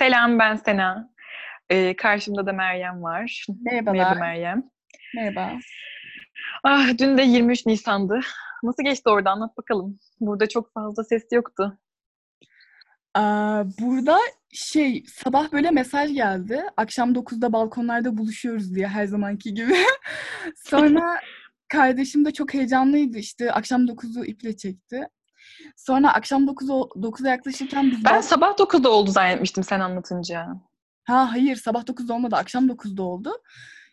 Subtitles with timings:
[0.00, 1.10] Selam ben Sena.
[1.70, 3.46] Ee, karşımda da Meryem var.
[3.64, 3.92] Merhabalar.
[3.92, 4.70] Merhaba Meryem.
[5.14, 5.58] Merhaba.
[6.64, 8.20] Ah, dün de 23 Nisan'dı.
[8.62, 9.98] Nasıl geçti orada anlat bakalım.
[10.20, 11.78] Burada çok fazla ses yoktu.
[13.14, 14.18] Aa, burada
[14.52, 16.62] şey sabah böyle mesaj geldi.
[16.76, 19.74] Akşam 9'da balkonlarda buluşuyoruz diye her zamanki gibi.
[20.56, 21.20] Sonra
[21.68, 23.52] kardeşim de çok heyecanlıydı işte.
[23.52, 25.08] Akşam 9'u iple çekti.
[25.76, 30.48] Sonra akşam 9'a 9'a yaklaşırken biz Ben sabah 9'da oldu zannetmiştim sen anlatınca.
[31.04, 32.36] Ha hayır sabah 9'da olmadı.
[32.36, 33.32] Akşam 9'da oldu.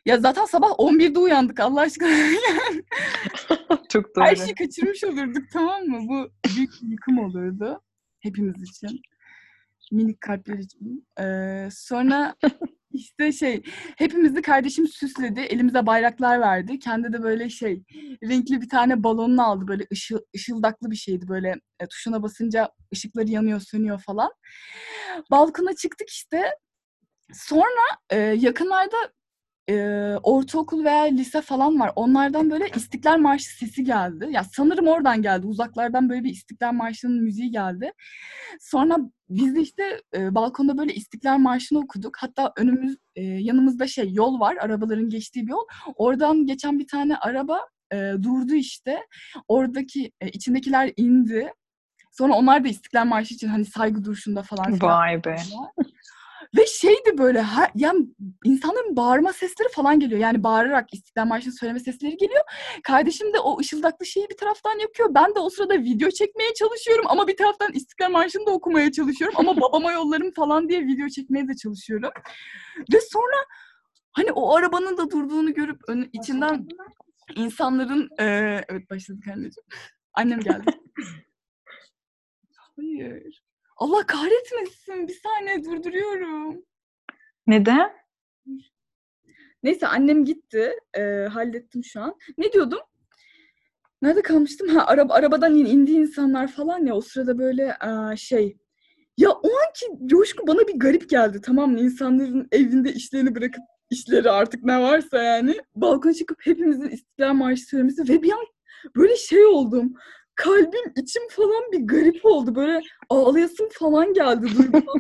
[0.06, 2.10] Ya zaten sabah 11'de uyandık Allah aşkına.
[3.90, 4.26] çok doğru.
[4.26, 6.00] Her şeyi kaçırmış olurduk tamam mı?
[6.02, 7.82] Bu büyük bir yıkım olurdu
[8.20, 9.02] hepimiz için.
[9.92, 11.08] Minik kalpler için.
[11.20, 12.36] Ee, sonra
[12.98, 13.64] işte şey
[13.98, 15.40] hepimizi kardeşim süsledi.
[15.40, 16.80] Elimize bayraklar verdi.
[16.80, 17.84] Kendi de böyle şey
[18.24, 19.68] renkli bir tane balonunu aldı.
[19.68, 21.28] Böyle ışıl, ışıldaklı bir şeydi.
[21.28, 24.32] Böyle e, tuşuna basınca ışıkları yanıyor sönüyor falan.
[25.32, 26.52] Balkona çıktık işte.
[27.34, 28.98] Sonra e, yakınlarda
[29.70, 29.76] e,
[30.24, 31.92] ortaokul veya lise falan var.
[31.96, 34.28] Onlardan böyle İstiklal Marşı sesi geldi.
[34.32, 35.48] Ya sanırım oradan geldi.
[35.48, 37.92] Uzaklardan böyle bir İstiklal Marşı'nın müziği geldi.
[38.62, 38.98] Sonra
[39.30, 42.18] biz de işte e, balkonda böyle İstiklal Marşı'nı okuduk.
[42.20, 44.58] Hatta önümüz e, yanımızda şey yol var.
[44.62, 45.66] Arabaların geçtiği bir yol.
[45.96, 47.60] Oradan geçen bir tane araba
[47.94, 49.00] e, durdu işte.
[49.48, 51.54] Oradaki e, içindekiler indi.
[52.12, 54.82] Sonra onlar da İstiklal Marşı için hani saygı duruşunda falan.
[54.82, 55.36] Vay be.
[56.58, 58.08] Ve şeydi böyle her, yani
[58.46, 60.22] insanların bağırma sesleri falan geliyor.
[60.22, 62.42] Yani bağırarak İstiklal Marşı'nı söyleme sesleri geliyor.
[62.84, 65.10] Kardeşim de o ışıldaklı şeyi bir taraftan yapıyor.
[65.16, 69.36] Ben de o sırada video çekmeye çalışıyorum ama bir taraftan İstiklal Marşı'nı da okumaya çalışıyorum.
[69.40, 72.10] Ama babama yollarım falan diye video çekmeye de çalışıyorum.
[72.94, 73.38] Ve sonra
[74.12, 76.68] hani o arabanın da durduğunu görüp ön, içinden
[77.36, 79.68] insanların eee, evet başladık anneciğim.
[80.14, 80.66] Annem geldi.
[82.76, 83.47] Hayır.
[83.78, 85.08] Allah kahretmesin.
[85.08, 86.66] Bir saniye durduruyorum.
[87.48, 87.92] Neden?
[89.64, 90.74] Neyse annem gitti.
[90.98, 92.16] Eee, hallettim şu an.
[92.38, 92.80] Ne diyordum?
[94.02, 94.68] Nerede kalmıştım?
[94.68, 96.96] Ha araba, arabadan in, indi insanlar falan ya.
[96.96, 98.58] O sırada böyle aa, şey.
[99.18, 101.42] Ya o anki coşku bana bir garip geldi.
[101.42, 101.80] Tamam mı?
[101.80, 105.56] İnsanların evinde işlerini bırakıp işleri artık ne varsa yani.
[105.76, 108.46] Balkona çıkıp hepimizin İstiklal Marşı söylemesi ve bir an
[108.96, 109.94] böyle şey oldum.
[110.38, 112.56] Kalbim, içim falan bir garip oldu.
[112.56, 114.48] Böyle ağlayasım falan geldi.
[114.58, 115.00] Duygusal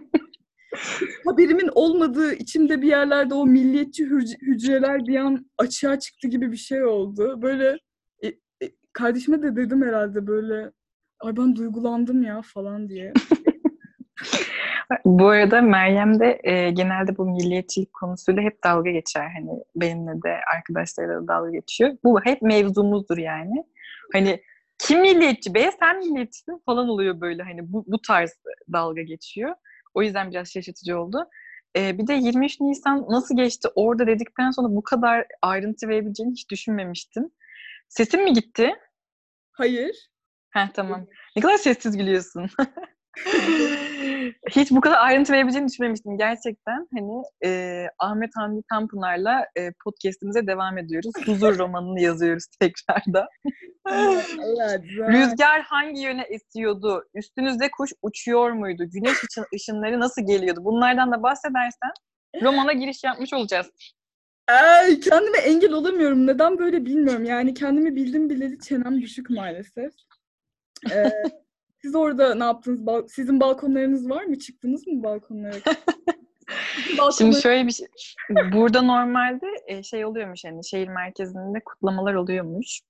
[1.25, 6.57] haberimin olmadığı içimde bir yerlerde o milliyetçi hüc- hücreler bir an açığa çıktı gibi bir
[6.57, 7.41] şey oldu.
[7.41, 7.79] Böyle
[8.23, 10.71] e, e, kardeşime de dedim herhalde böyle
[11.19, 13.13] ay ben duygulandım ya falan diye.
[15.05, 19.29] Bu arada Meryem de e, genelde bu milliyetçilik konusuyla hep dalga geçer.
[19.37, 21.97] Hani benimle de arkadaşlarıyla da dalga geçiyor.
[22.03, 23.65] Bu hep mevzumuzdur yani.
[24.13, 24.41] Hani
[24.79, 28.31] kim milliyetçi be sen milliyetçisin falan oluyor böyle hani bu, bu tarz
[28.73, 29.55] dalga geçiyor.
[29.93, 31.29] O yüzden biraz şaşırtıcı oldu.
[31.77, 36.49] E, bir de 23 Nisan nasıl geçti orada dedikten sonra bu kadar ayrıntı verebileceğini hiç
[36.51, 37.31] düşünmemiştim.
[37.89, 38.75] Sesim mi gitti?
[39.51, 40.09] Hayır.
[40.49, 41.07] Heh tamam.
[41.35, 42.49] Ne kadar sessiz gülüyorsun.
[44.49, 46.87] Hiç bu kadar ayrıntı verebileceğini düşünmemiştim gerçekten.
[46.93, 51.11] Hani e, Ahmet Hamdi Tanpınar'la e, podcastimize devam ediyoruz.
[51.25, 53.27] Huzur romanını yazıyoruz tekrarda.
[53.87, 54.81] evet.
[54.83, 57.03] Rüzgar hangi yöne esiyordu?
[57.13, 58.83] Üstünüzde kuş uçuyor muydu?
[58.93, 60.59] Güneş için ışınları nasıl geliyordu?
[60.63, 61.91] Bunlardan da bahsedersen
[62.41, 63.67] romana giriş yapmış olacağız.
[64.47, 66.27] Ay, kendime engel olamıyorum.
[66.27, 67.23] Neden böyle bilmiyorum.
[67.25, 69.93] Yani kendimi bildim bileli çenem düşük maalesef.
[70.91, 71.11] Ee,
[71.81, 73.11] siz orada ne yaptınız?
[73.11, 74.39] Sizin balkonlarınız var mı?
[74.39, 75.55] Çıktınız mı balkonlara?
[77.17, 77.87] Şimdi şöyle bir şey.
[78.53, 82.81] Burada normalde e, şey oluyormuş hani şehir merkezinde kutlamalar oluyormuş.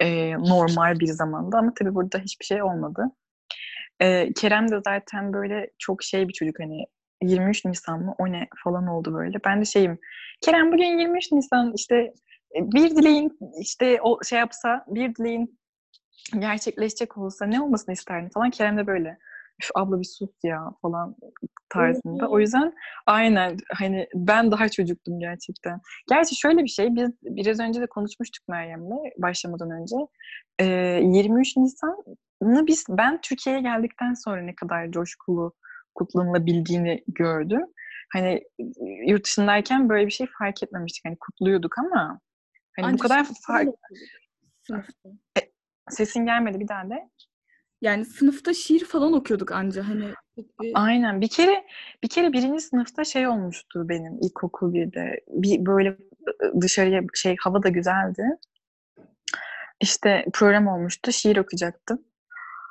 [0.00, 3.10] E, normal bir zamanda ama tabii burada hiçbir şey olmadı.
[4.00, 6.86] E, Kerem de zaten böyle çok şey bir çocuk hani
[7.22, 9.38] 23 Nisan mı o ne falan oldu böyle.
[9.44, 9.98] Ben de şeyim
[10.40, 11.96] Kerem bugün 23 Nisan işte
[12.56, 15.58] e, bir dileğin işte o şey yapsa bir dileğin
[16.38, 18.50] gerçekleşecek olsa ne olmasını isterdin falan.
[18.50, 19.18] Kerem de böyle
[19.62, 21.16] Üf, abla bir sus ya falan
[21.68, 22.28] tarzında.
[22.28, 22.72] O yüzden
[23.06, 25.80] aynen hani ben daha çocuktum gerçekten.
[26.08, 29.96] Gerçi şöyle bir şey biz biraz önce de konuşmuştuk Meryem'le başlamadan önce.
[30.58, 30.64] Ee,
[31.02, 35.52] 23 Nisan'ı biz ben Türkiye'ye geldikten sonra ne kadar coşkulu
[35.94, 37.62] kutlanılabildiğini gördüm.
[38.12, 38.42] Hani
[39.06, 41.04] yurt dışındayken böyle bir şey fark etmemiştik.
[41.04, 42.20] Hani kutluyorduk ama
[42.76, 43.68] hani bu Ancak kadar sınıfta fark...
[45.90, 47.08] Sesin gelmedi bir daha de.
[47.80, 50.04] Yani sınıfta şiir falan okuyorduk anca hani.
[50.74, 51.20] Aynen.
[51.20, 51.64] Bir kere
[52.02, 55.20] bir kere birinci sınıfta şey olmuştu benim ilkokul birde.
[55.28, 55.96] Bir böyle
[56.60, 58.22] dışarıya şey hava da güzeldi.
[59.80, 61.12] İşte program olmuştu.
[61.12, 62.02] Şiir okuyacaktım.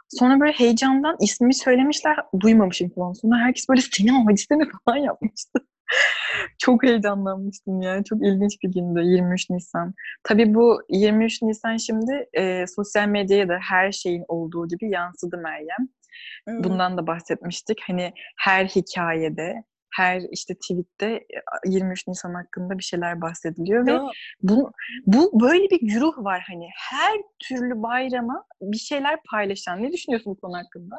[0.09, 2.17] Sonra böyle heyecandan ismimi söylemişler.
[2.39, 3.13] Duymamışım falan.
[3.13, 5.59] Sonra herkes böyle sinema hadise mi falan yapmıştı.
[6.57, 8.03] Çok heyecanlanmıştım ya.
[8.03, 9.93] Çok ilginç bir gündü 23 Nisan.
[10.23, 15.87] Tabii bu 23 Nisan şimdi e, sosyal medyaya da her şeyin olduğu gibi yansıdı Meryem.
[16.47, 16.63] Evet.
[16.63, 17.77] Bundan da bahsetmiştik.
[17.87, 19.63] Hani her hikayede,
[19.95, 21.25] her işte tweette
[21.65, 24.01] 23 Nisan hakkında bir şeyler bahsediliyor ve Ya,
[24.41, 24.71] bu
[25.05, 29.83] bu böyle bir güruh var hani her türlü bayrama bir şeyler paylaşan.
[29.83, 30.95] Ne düşünüyorsun bu konu hakkında?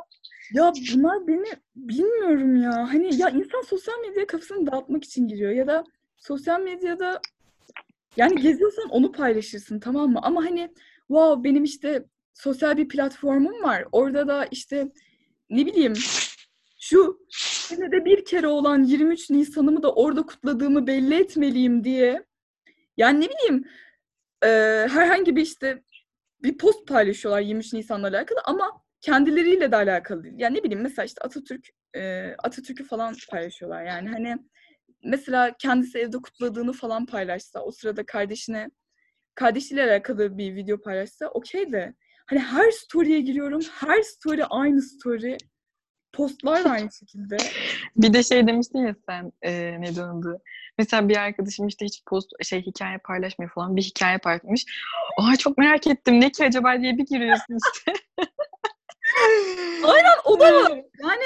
[0.54, 1.46] Ya bunlar beni
[1.76, 2.92] bilmiyorum ya.
[2.92, 5.84] Hani ya insan sosyal medyaya kafasını dağıtmak için giriyor ya da
[6.16, 7.20] sosyal medyada
[8.16, 10.20] yani geziyorsan onu paylaşırsın tamam mı?
[10.22, 10.68] Ama hani
[11.08, 12.04] wow benim işte
[12.34, 13.84] sosyal bir platformum var.
[13.92, 14.92] Orada da işte
[15.50, 15.94] ne bileyim
[16.80, 22.24] şu senede bir kere olan 23 Nisan'ımı da orada kutladığımı belli etmeliyim diye.
[22.96, 23.64] Yani ne bileyim
[24.44, 25.82] eee, herhangi bir işte
[26.42, 30.34] bir post paylaşıyorlar 23 Nisan'la alakalı ama kendileriyle de alakalı değil.
[30.38, 33.84] Yani ne bileyim mesela işte Atatürk eee, Atatürk'ü falan paylaşıyorlar.
[33.84, 34.36] Yani hani
[35.04, 38.70] mesela kendisi evde kutladığını falan paylaşsa o sırada kardeşine
[39.34, 41.94] kardeşiyle alakalı bir video paylaşsa okey de
[42.26, 43.60] hani her story'e giriyorum.
[43.80, 45.36] Her story aynı story.
[46.12, 47.36] Postlar da aynı şekilde.
[47.96, 50.38] Bir de şey demiştin ya sen e, ne döndü?
[50.78, 54.64] Mesela bir arkadaşım işte hiç post şey hikaye paylaşmıyor falan bir hikaye paylaşmış.
[55.18, 57.92] Aa çok merak ettim ne ki acaba diye bir giriyorsun işte.
[59.84, 60.72] Aynen o da var.
[61.02, 61.22] Yani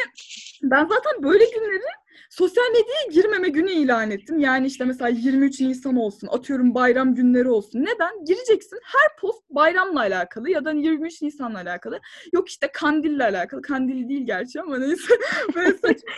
[0.63, 1.83] ben zaten böyle günleri
[2.31, 4.39] sosyal medyaya girmeme günü ilan ettim.
[4.39, 7.81] Yani işte mesela 23 Nisan olsun, atıyorum bayram günleri olsun.
[7.81, 8.25] Neden?
[8.25, 12.01] Gireceksin her post bayramla alakalı ya da 23 Nisan'la alakalı.
[12.33, 13.63] Yok işte kandille alakalı.
[13.63, 15.15] Kandil değil gerçi ama neyse.
[15.55, 16.13] Böyle saçma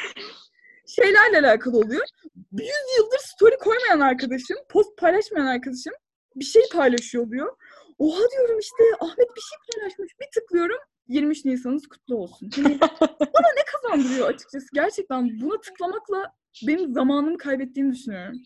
[0.87, 2.07] şeylerle alakalı oluyor.
[2.53, 5.93] 100 yıldır story koymayan arkadaşım, post paylaşmayan arkadaşım
[6.37, 7.57] bir şey paylaşıyor oluyor.
[7.99, 10.13] Oha diyorum işte Ahmet bir şey paylaşmış.
[10.21, 10.79] Bir tıklıyorum
[11.09, 12.51] 23 Nisan'ınız kutlu olsun.
[12.57, 12.81] Hani
[13.21, 14.67] bana ne kazandırıyor açıkçası?
[14.75, 16.33] Gerçekten buna tıklamakla
[16.67, 18.39] benim zamanımı kaybettiğimi düşünüyorum.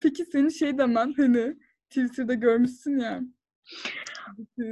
[0.00, 1.56] Peki senin şey demen hani
[1.90, 3.20] Twitter'da görmüşsün ya.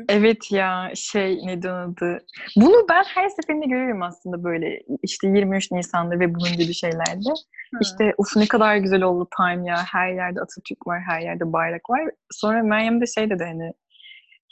[0.09, 2.19] Evet ya şey onun adı?
[2.57, 7.31] Bunu ben her seferinde görüyorum aslında böyle işte 23 Nisan'da ve bunun gibi şeylerde.
[7.75, 7.79] Ha.
[7.81, 9.85] İşte uf ne kadar güzel oldu time ya.
[9.93, 12.11] Her yerde Atatürk var, her yerde bayrak var.
[12.31, 13.73] Sonra Meryem de şey dedi hani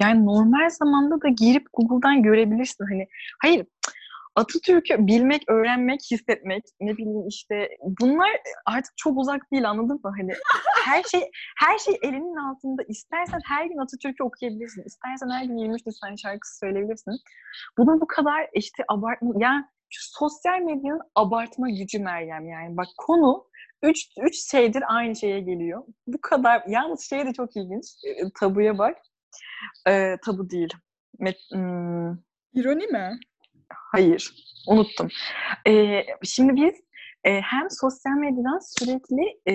[0.01, 2.85] yani normal zamanda da girip Google'dan görebilirsin.
[2.85, 3.09] Hani
[3.43, 3.67] hayır
[4.35, 7.69] Atatürk'ü bilmek, öğrenmek, hissetmek ne bileyim işte
[8.01, 8.31] bunlar
[8.67, 10.13] artık çok uzak değil anladın mı?
[10.19, 10.33] Hani
[10.85, 12.83] her şey her şey elinin altında.
[12.89, 14.83] İstersen her gün Atatürk'ü okuyabilirsin.
[14.87, 17.13] İstersen her gün 23 Nisan şarkısı söyleyebilirsin.
[17.79, 22.77] Bunun bu kadar işte abartma yani şu sosyal medyanın abartma gücü Meryem yani.
[22.77, 23.47] Bak konu
[23.83, 25.83] üç, üç şeydir aynı şeye geliyor.
[26.07, 26.63] Bu kadar.
[26.69, 27.85] Yalnız şey de çok ilginç.
[28.05, 28.97] E, Tabuya bak.
[29.89, 30.75] Ee, tabu değil.
[31.21, 32.19] Met- hmm,
[32.55, 33.19] İroni mi?
[33.93, 34.35] hayır.
[34.69, 35.09] Unuttum.
[35.69, 36.75] Ee, şimdi biz
[37.25, 39.55] e, hem sosyal medyadan sürekli e,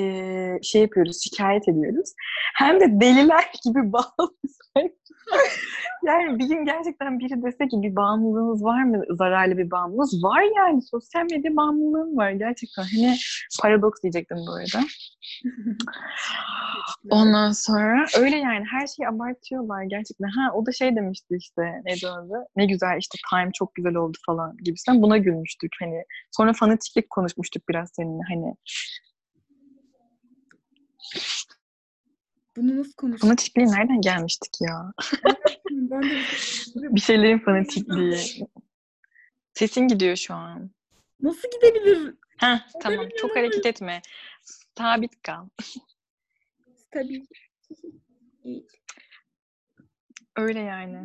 [0.64, 2.10] şey yapıyoruz, şikayet ediyoruz.
[2.56, 4.60] Hem de deliler gibi bağımlıyız.
[6.06, 9.04] yani bir gün gerçekten biri dese ki bir bağımlılığınız var mı?
[9.10, 10.82] Zararlı bir bağımlılığınız var yani.
[10.82, 12.84] Sosyal medya bağımlılığım var gerçekten.
[12.84, 13.18] Hani
[13.62, 14.88] paradoks diyecektim bu arada.
[17.10, 20.28] Ondan sonra öyle yani her şeyi abartıyorlar gerçekten.
[20.28, 22.34] Ha o da şey demişti işte ne diyordu?
[22.56, 26.04] Ne güzel işte time çok güzel oldu falan gibisinden buna gülmüştük hani.
[26.32, 28.56] Sonra fanatiklik konuşmuştuk biraz seninle hani.
[32.58, 33.22] Bunu nasıl konuştuk?
[33.22, 34.94] Fanatikliğe nereden gelmiştik ya?
[35.72, 36.16] Ben de
[36.96, 38.48] Bir şeylerin fanatikliği.
[39.54, 40.72] Sesin gidiyor şu an.
[41.22, 42.14] nasıl gidebilir?
[42.38, 44.02] Ha tamam benim çok yanıma- hareket etme.
[44.78, 45.48] Sabit kal.
[46.92, 47.26] Tabii.
[50.38, 50.98] Öyle yani.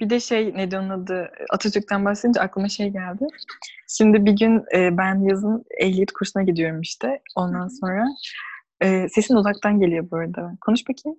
[0.00, 3.26] Bir de şey ne onun adı Atatürk'ten bahsedince aklıma şey geldi.
[3.88, 7.22] Şimdi bir gün e, ben yazın ehliyet kursuna gidiyorum işte.
[7.36, 8.06] Ondan sonra
[8.82, 10.52] e, sesin uzaktan geliyor bu arada.
[10.60, 11.18] Konuş bakayım.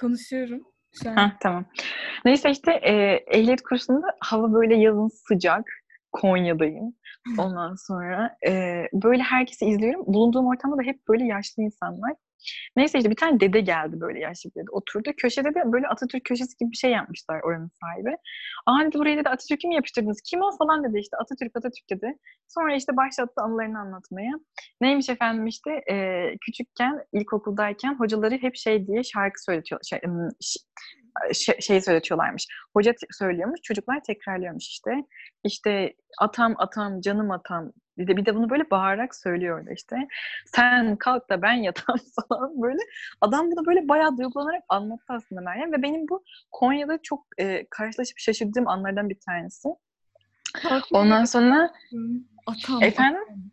[0.00, 0.62] Konuşuyorum.
[1.02, 1.14] Şu an.
[1.14, 1.64] Ha tamam.
[2.24, 2.92] Neyse işte e,
[3.26, 5.64] ehliyet kursunda hava böyle yazın sıcak.
[6.12, 6.94] Konya'dayım.
[7.38, 10.06] Ondan sonra e, böyle herkesi izliyorum.
[10.06, 12.12] Bulunduğum ortamda da hep böyle yaşlı insanlar.
[12.76, 14.70] Neyse işte bir tane dede geldi böyle yaşlı dede.
[14.70, 15.10] Oturdu.
[15.16, 18.16] Köşede de böyle Atatürk köşesi gibi bir şey yapmışlar oranın sahibi.
[18.66, 20.20] Aa dedi buraya dedi Atatürk'ü mü yapıştırdınız?
[20.30, 22.18] Kim o falan dedi işte Atatürk Atatürk dedi.
[22.48, 24.32] Sonra işte başlattı anılarını anlatmaya.
[24.80, 29.80] Neymiş efendim işte e, küçükken ilkokuldayken hocaları hep şey diye şarkı söyletiyor.
[29.84, 30.00] Şey,
[31.34, 32.46] şey, şey söyletiyorlarmış.
[32.76, 34.90] Hoca söylüyormuş, çocuklar tekrarlıyormuş işte.
[35.44, 39.96] İşte atam atam canım atam bir de, bir de bunu böyle bağırarak söylüyor orada işte.
[40.46, 41.96] Sen kalk da ben yatam
[42.28, 42.78] falan böyle.
[43.20, 48.18] Adam bunu böyle bayağı duygulanarak anlattı aslında Meryem ve benim bu Konya'da çok e, karşılaşıp
[48.18, 49.68] şaşırdığım anlardan bir tanesi.
[50.62, 51.72] Kalk, Ondan sonra
[52.46, 52.82] atam.
[52.82, 53.52] efendim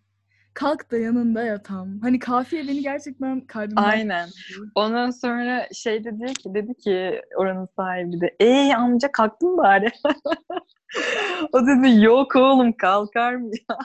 [0.54, 2.00] Kalk da yanında yatam.
[2.02, 3.84] Hani kafiye beni gerçekten kalbimden...
[3.84, 4.30] aynen.
[4.76, 9.92] Ondan sonra şey dedi ki dedi ki oranın sahibi de ey amca kalktın bari.
[11.54, 13.78] o dedi yok oğlum kalkar mı ya?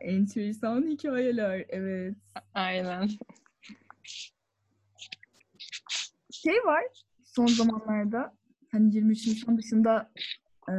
[0.00, 1.64] Enteresan hikayeler.
[1.68, 2.14] Evet.
[2.54, 3.08] Aynen.
[6.30, 6.84] Şey var
[7.24, 8.34] son zamanlarda
[8.72, 10.10] hani 23 Nisan dışında
[10.68, 10.72] e,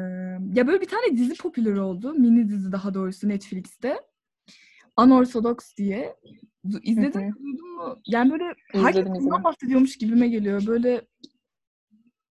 [0.53, 2.13] ya böyle bir tane dizi popüler oldu.
[2.13, 4.01] Mini dizi daha doğrusu Netflix'te.
[4.97, 6.15] Unorthodox diye.
[6.83, 7.33] İzledin mi?
[7.39, 8.01] Duydun mu?
[8.07, 10.67] Yani böyle herkes bundan bahsediyormuş gibime geliyor.
[10.67, 11.01] Böyle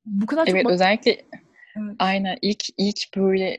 [0.07, 1.25] bu kadar çok Evet özellikle
[1.81, 1.97] Evet.
[1.99, 3.59] aynen ilk ilk böyle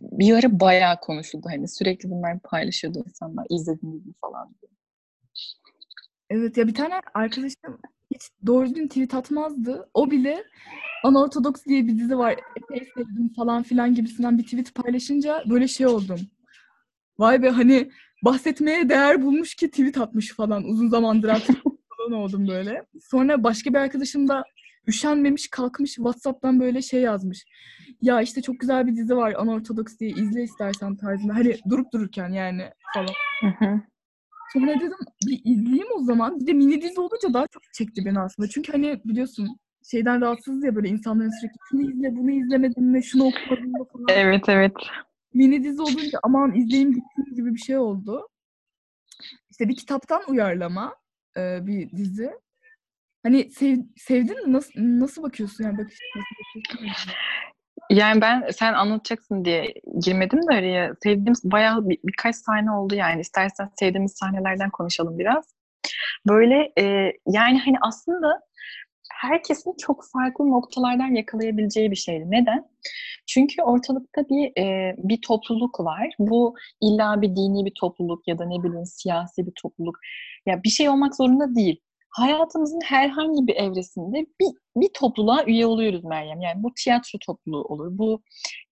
[0.00, 4.72] bir ara bayağı konuşuldu hani sürekli bunlar paylaşıyordu insanlar izlediniz mi falan diye.
[6.30, 7.78] Evet ya bir tane arkadaşım
[8.14, 9.88] hiç doğru düzgün tweet atmazdı.
[9.94, 10.44] O bile
[11.04, 12.36] Unorthodox diye bir dizi var.
[12.56, 16.20] Epey sevdim falan filan gibisinden bir tweet paylaşınca böyle şey oldum.
[17.18, 17.90] Vay be hani
[18.24, 20.64] bahsetmeye değer bulmuş ki tweet atmış falan.
[20.64, 21.58] Uzun zamandır atmış
[21.98, 22.86] falan oldum böyle.
[23.00, 24.44] Sonra başka bir arkadaşım da
[24.86, 27.44] üşenmemiş kalkmış WhatsApp'tan böyle şey yazmış.
[28.02, 31.34] Ya işte çok güzel bir dizi var Unorthodox diye izle istersen tarzında.
[31.34, 33.14] Hani durup dururken yani falan.
[33.40, 33.80] Hı hı.
[34.52, 36.40] Sonra dedim bir izleyeyim o zaman.
[36.40, 38.48] Bir de mini dizi olunca daha çok çekti beni aslında.
[38.48, 39.58] Çünkü hani biliyorsun
[39.90, 44.06] şeyden rahatsız ya böyle insanların sürekli şunu izle bunu izlemedin mi şunu okumadın mı falan.
[44.08, 44.72] Evet evet.
[45.34, 48.28] Mini dizi olunca aman izleyeyim gitsin gibi bir şey oldu.
[49.50, 50.96] İşte bir kitaptan uyarlama
[51.36, 52.30] e, bir dizi.
[53.22, 54.52] Hani sev, sevdin mi?
[54.52, 55.78] Nasıl, nasıl bakıyorsun yani?
[55.78, 57.12] Bakış, nasıl bakıyorsun?
[57.90, 59.74] Yani ben sen anlatacaksın diye
[60.04, 60.94] girmedim de araya.
[61.02, 63.20] Sevdiğim bayağı bir, birkaç sahne oldu yani.
[63.20, 65.54] İstersen sevdiğimiz sahnelerden konuşalım biraz.
[66.28, 68.40] Böyle e, yani hani aslında
[69.12, 72.24] herkesin çok farklı noktalardan yakalayabileceği bir şeydi.
[72.28, 72.64] Neden?
[73.26, 76.10] Çünkü ortalıkta bir e, bir topluluk var.
[76.18, 79.98] Bu illa bir dini bir topluluk ya da ne bileyim siyasi bir topluluk.
[80.46, 81.80] Ya bir şey olmak zorunda değil.
[82.12, 86.40] Hayatımızın herhangi bir evresinde bir, bir topluluğa üye oluyoruz Meryem.
[86.40, 87.88] Yani bu tiyatro topluluğu olur.
[87.98, 88.22] Bu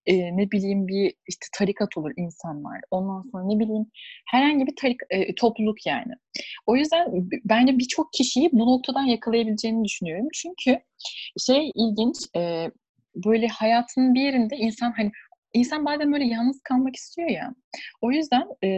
[0.06, 2.80] e, ne bileyim bir işte tarikat olur insanlar.
[2.90, 3.86] Ondan sonra ne bileyim
[4.26, 6.12] herhangi bir tarik, e, topluluk yani.
[6.66, 7.06] O yüzden
[7.44, 10.28] bence birçok kişiyi bu noktadan yakalayabileceğini düşünüyorum.
[10.34, 10.80] Çünkü
[11.46, 12.70] şey ilginç e,
[13.14, 15.10] böyle hayatının bir yerinde insan hani
[15.54, 17.54] insan bazen böyle yalnız kalmak istiyor ya.
[18.02, 18.68] O yüzden e,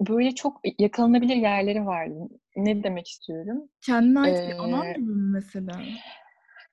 [0.00, 2.28] böyle çok yakalanabilir yerleri vardı.
[2.56, 3.68] Ne demek istiyorum?
[3.80, 5.72] Kendine ait bir Ee, alan gibi mesela?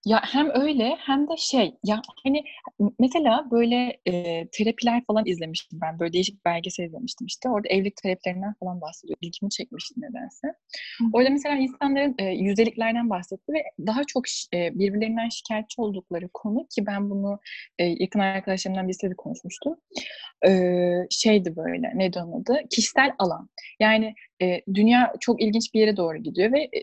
[0.06, 2.44] Ya hem öyle hem de şey ya hani
[3.00, 6.00] mesela böyle e, terapiler falan izlemiştim ben.
[6.00, 7.50] Böyle değişik belgesel izlemiştim işte.
[7.50, 9.18] Orada evlilik terapilerinden falan bahsediyor.
[9.22, 10.48] İlgimi çekmişti nedense.
[11.00, 11.04] Hı.
[11.14, 16.86] Orada mesela insanların e, yüzdeliklerden bahsetti ve daha çok e, birbirlerinden şikayetçi oldukları konu ki
[16.86, 17.40] ben bunu
[17.80, 19.76] e, yakın arkadaşlarımdan birisiyle de konuşmuştum.
[20.48, 20.52] E,
[21.10, 22.60] şeydi böyle neydi onun adı?
[22.70, 23.50] Kişisel alan.
[23.80, 26.82] Yani e, dünya çok ilginç bir yere doğru gidiyor ve e,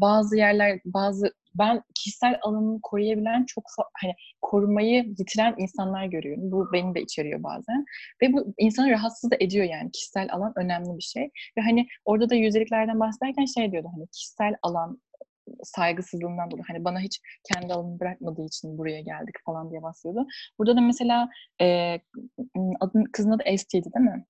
[0.00, 3.64] bazı yerler bazı ben kişisel alanını koruyabilen çok
[4.02, 6.52] hani korumayı yitiren insanlar görüyorum.
[6.52, 7.84] Bu beni de içeriyor bazen.
[8.22, 9.90] Ve bu insanı rahatsız da ediyor yani.
[9.90, 11.22] Kişisel alan önemli bir şey.
[11.58, 15.00] Ve hani orada da yüzdeliklerden bahsederken şey diyordu hani kişisel alan
[15.62, 17.20] saygısızlığından dolayı hani bana hiç
[17.52, 20.28] kendi alanımı bırakmadığı için buraya geldik falan diye bahsediyordu.
[20.58, 21.28] Burada da mesela
[21.60, 21.98] e,
[22.80, 24.24] adın, kızın adı Esti'ydi değil mi?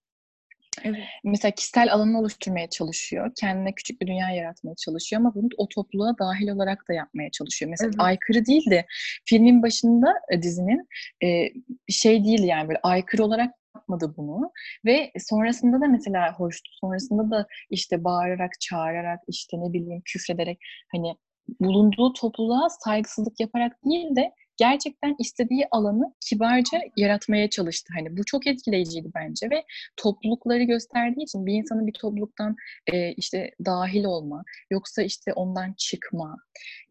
[0.85, 1.01] Evet.
[1.25, 3.33] mesela kişisel alanını oluşturmaya çalışıyor.
[3.41, 7.71] Kendine küçük bir dünya yaratmaya çalışıyor ama bunu o topluluğa dahil olarak da yapmaya çalışıyor.
[7.71, 8.01] Mesela Evet.
[8.01, 8.87] aykırı değil de
[9.25, 10.89] filmin başında e, dizinin
[11.25, 11.49] e,
[11.89, 14.53] şey değil yani böyle aykırı olarak yapmadı bunu
[14.85, 16.71] ve sonrasında da mesela hoştu.
[16.81, 20.59] Sonrasında da işte bağırarak, çağırarak, işte ne bileyim küfrederek
[20.93, 21.15] hani
[21.61, 27.93] bulunduğu topluluğa saygısızlık yaparak değil de gerçekten istediği alanı kibarca yaratmaya çalıştı.
[27.97, 29.65] Hani bu çok etkileyiciydi bence ve
[29.97, 32.57] toplulukları gösterdiği için bir insanın bir topluluktan
[32.93, 36.37] e, işte dahil olma yoksa işte ondan çıkma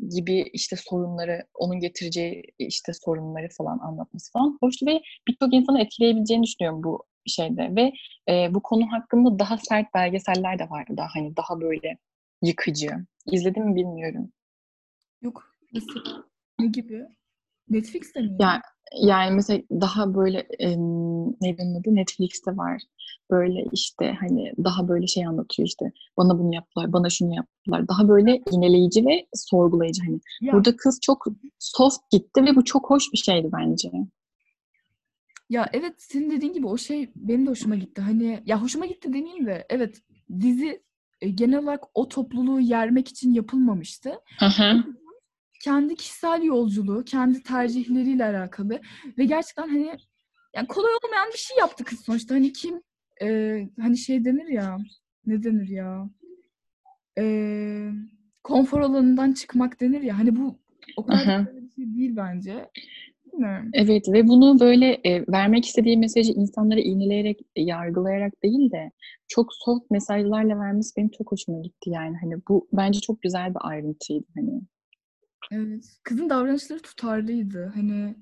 [0.10, 6.44] gibi işte sorunları onun getireceği işte sorunları falan anlatması falan hoştu ve birçok insanı etkileyebileceğini
[6.44, 7.92] düşünüyorum bu şeyde ve
[8.30, 11.98] e, bu konu hakkında daha sert belgeseller de vardı daha hani daha böyle
[12.42, 12.90] yıkıcı.
[13.32, 14.32] İzledim mi bilmiyorum.
[15.22, 15.54] Yok.
[15.74, 16.24] Mesela
[16.60, 17.06] ne gibi?
[17.70, 18.38] Netflix'te mi?
[18.40, 18.62] Ya
[19.02, 20.48] yani mesela daha böyle
[21.42, 21.96] neydi onun adı?
[21.96, 22.82] Netflix'te var.
[23.32, 27.88] Böyle işte hani daha böyle şey anlatıyor işte bana bunu yaptılar, bana şunu yaptılar.
[27.88, 30.20] Daha böyle iğneleyici ve sorgulayıcı hani.
[30.42, 31.26] Ya, Burada kız çok
[31.60, 33.92] soft gitti ve bu çok hoş bir şeydi bence.
[35.50, 38.02] ya evet senin dediğin gibi o şey benim de hoşuma gitti.
[38.02, 40.02] Hani ya hoşuma gitti demeyeyim de evet
[40.40, 40.84] dizi
[41.22, 44.10] e, genel olarak o topluluğu yermek için yapılmamıştı.
[44.40, 44.84] Hı hı.
[45.64, 48.82] Kendi kişisel yolculuğu, kendi tercihleriyle alakalı
[49.18, 49.92] ve gerçekten hani
[50.56, 52.36] yani kolay olmayan bir şey yaptı kız sonuçta.
[52.36, 52.82] Hani kim
[53.22, 54.78] e, hani şey denir ya
[55.26, 56.10] ne denir ya
[57.20, 57.24] e,
[58.44, 60.60] konfor alanından çıkmak denir ya hani bu
[60.98, 61.48] o kadar Aha.
[61.54, 62.70] bir şey değil bence.
[63.26, 63.70] Bilmiyorum.
[63.74, 68.92] Evet ve bunu böyle e, vermek istediği mesajı insanlara iğneleyerek, e, yargılayarak değil de
[69.28, 72.18] çok soft mesajlarla vermesi benim çok hoşuma gitti yani.
[72.22, 74.62] Hani bu bence çok güzel bir ayrıntıydı hani.
[75.51, 75.86] Evet.
[76.03, 77.72] Kızın davranışları tutarlıydı.
[77.75, 78.15] Hani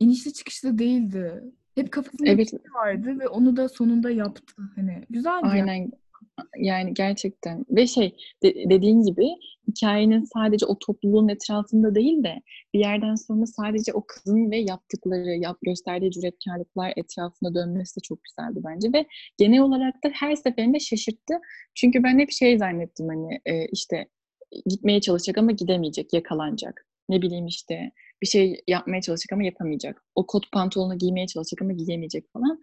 [0.00, 1.44] inişli çıkışlı değildi.
[1.74, 4.62] Hep kafasında bir Evet, şey vardı ve onu da sonunda yaptı.
[4.74, 5.60] Hani güzeldi yani.
[5.60, 5.90] aynen
[6.58, 9.26] yani gerçekten ve şey de- dediğin gibi
[9.68, 12.42] hikayenin sadece o topluluğun etrafında değil de
[12.74, 18.18] bir yerden sonra sadece o kızın ve yaptıkları, yap, gösterdiği cüretkarlıklar etrafında dönmesi de çok
[18.24, 19.06] güzeldi bence ve
[19.38, 21.34] genel olarak da her seferinde şaşırttı.
[21.74, 24.08] Çünkü ben hep şey zannettim hani e, işte
[24.70, 26.86] gitmeye çalışacak ama gidemeyecek, yakalanacak.
[27.08, 27.90] Ne bileyim işte
[28.22, 30.04] bir şey yapmaya çalışacak ama yapamayacak.
[30.14, 32.60] O kot pantolonu giymeye çalışacak ama giyemeyecek falan.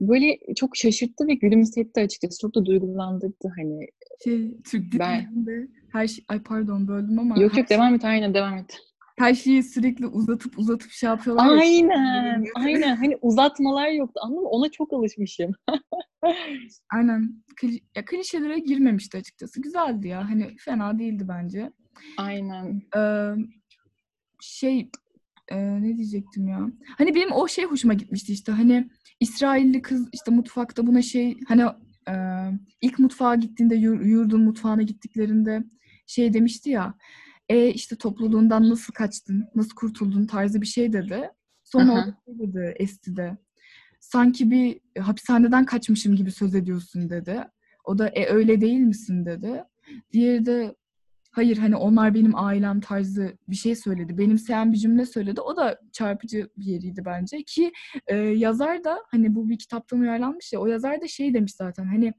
[0.00, 2.38] Böyle çok şaşırttı ve gülümsetti açıkçası.
[2.40, 3.86] Çok da duygulandırdı hani.
[4.24, 6.24] Şey, Türk Ben- dizilerinde her şey...
[6.28, 8.78] Ay pardon böldüm ama Yok yok devam et aynen devam et.
[9.18, 11.60] Her şeyi sürekli uzatıp uzatıp şey yapıyorlar ya.
[11.60, 14.48] Aynen aynen hani uzatmalar yoktu anladın mı?
[14.48, 15.52] Ona çok alışmışım.
[16.94, 17.42] Aynen.
[17.56, 19.62] Kli, ya, klişelere girmemişti açıkçası.
[19.62, 20.30] Güzeldi ya.
[20.30, 21.72] Hani fena değildi bence.
[22.16, 22.82] Aynen.
[22.96, 23.30] Ee,
[24.40, 24.90] şey
[25.48, 26.66] e, ne diyecektim ya?
[26.98, 28.52] Hani benim o şey hoşuma gitmişti işte.
[28.52, 28.88] Hani
[29.20, 31.62] İsrailli kız işte mutfakta buna şey hani
[32.08, 32.14] e,
[32.82, 35.64] ilk mutfağa gittiğinde yur- yurdun mutfağına gittiklerinde
[36.06, 36.94] şey demişti ya.
[37.48, 39.48] E işte topluluğundan nasıl kaçtın?
[39.54, 41.30] Nasıl kurtuldun tarzı bir şey dedi.
[41.64, 42.04] Sonra Aha.
[42.24, 43.38] şey dedi Esti de.
[44.00, 47.44] Sanki bir hapishaneden kaçmışım gibi söz ediyorsun dedi.
[47.84, 49.64] O da e öyle değil misin dedi.
[50.12, 50.74] Diğeri de
[51.30, 54.18] hayır hani onlar benim ailem tarzı bir şey söyledi.
[54.18, 55.40] Benimseyen bir cümle söyledi.
[55.40, 57.72] O da çarpıcı bir yeriydi bence ki
[58.06, 61.84] e, yazar da hani bu bir kitaptan uyarlanmış ya o yazar da şey demiş zaten
[61.84, 62.12] hani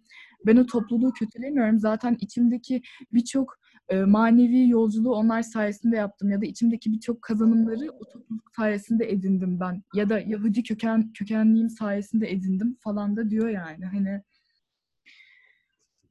[0.45, 1.79] ben o topluluğu kötülemiyorum.
[1.79, 2.81] Zaten içimdeki
[3.13, 9.11] birçok e, manevi yolculuğu onlar sayesinde yaptım ya da içimdeki birçok kazanımları o topluluk sayesinde
[9.11, 14.21] edindim ben ya da Yahudi köken kökenliğim sayesinde edindim falan da diyor yani hani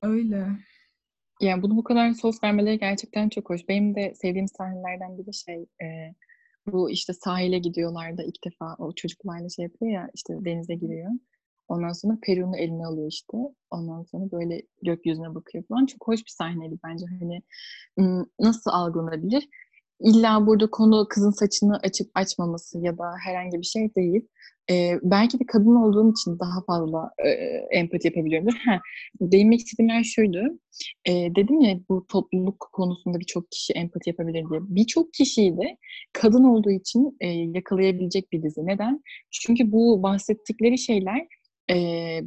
[0.03, 0.47] öyle.
[1.41, 3.69] Yani bunu bu kadar soft vermeleri gerçekten çok hoş.
[3.69, 6.15] Benim de sevdiğim sahnelerden biri şey e,
[6.67, 11.11] bu işte sahile gidiyorlar da ilk defa o çocuklarla şey yapıyor ya işte denize giriyor.
[11.69, 13.39] Ondan sonra Peru'nu eline alıyor işte.
[13.71, 15.87] Ondan sonra böyle gökyüzüne bakıyor falan.
[15.87, 17.07] Çok hoş bir sahneydi bence.
[17.21, 17.43] Hani
[18.41, 19.49] nasıl algılanabilir?
[20.01, 24.29] İlla burada konu kızın saçını açıp açmaması ya da herhangi bir şey değil.
[24.71, 27.29] Ee, belki de kadın olduğum için daha fazla e,
[27.79, 28.55] empati yapabiliyorumdur.
[28.65, 28.81] Ha,
[29.21, 30.59] değinmek istediğim yer şuydu.
[31.05, 34.61] E, dedim ya bu topluluk konusunda birçok kişi empati yapabilir diye.
[34.63, 35.77] Birçok kişiyi de
[36.13, 38.67] kadın olduğu için e, yakalayabilecek bir dizi.
[38.67, 39.03] Neden?
[39.31, 41.27] Çünkü bu bahsettikleri şeyler
[41.71, 42.21] e,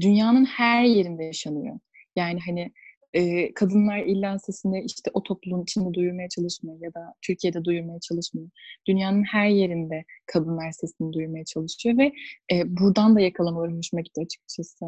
[0.00, 1.78] dünyanın her yerinde yaşanıyor.
[2.16, 2.72] Yani hani
[3.12, 8.50] e, kadınlar illa sesini işte o topluluğun içinde duyurmaya çalışmıyor ya da Türkiye'de duyurmaya çalışmıyor.
[8.86, 12.12] Dünyanın her yerinde kadınlar sesini duyurmaya çalışıyor ve
[12.52, 14.84] e, buradan da yakalamaları hoşuma gitti açıkçası.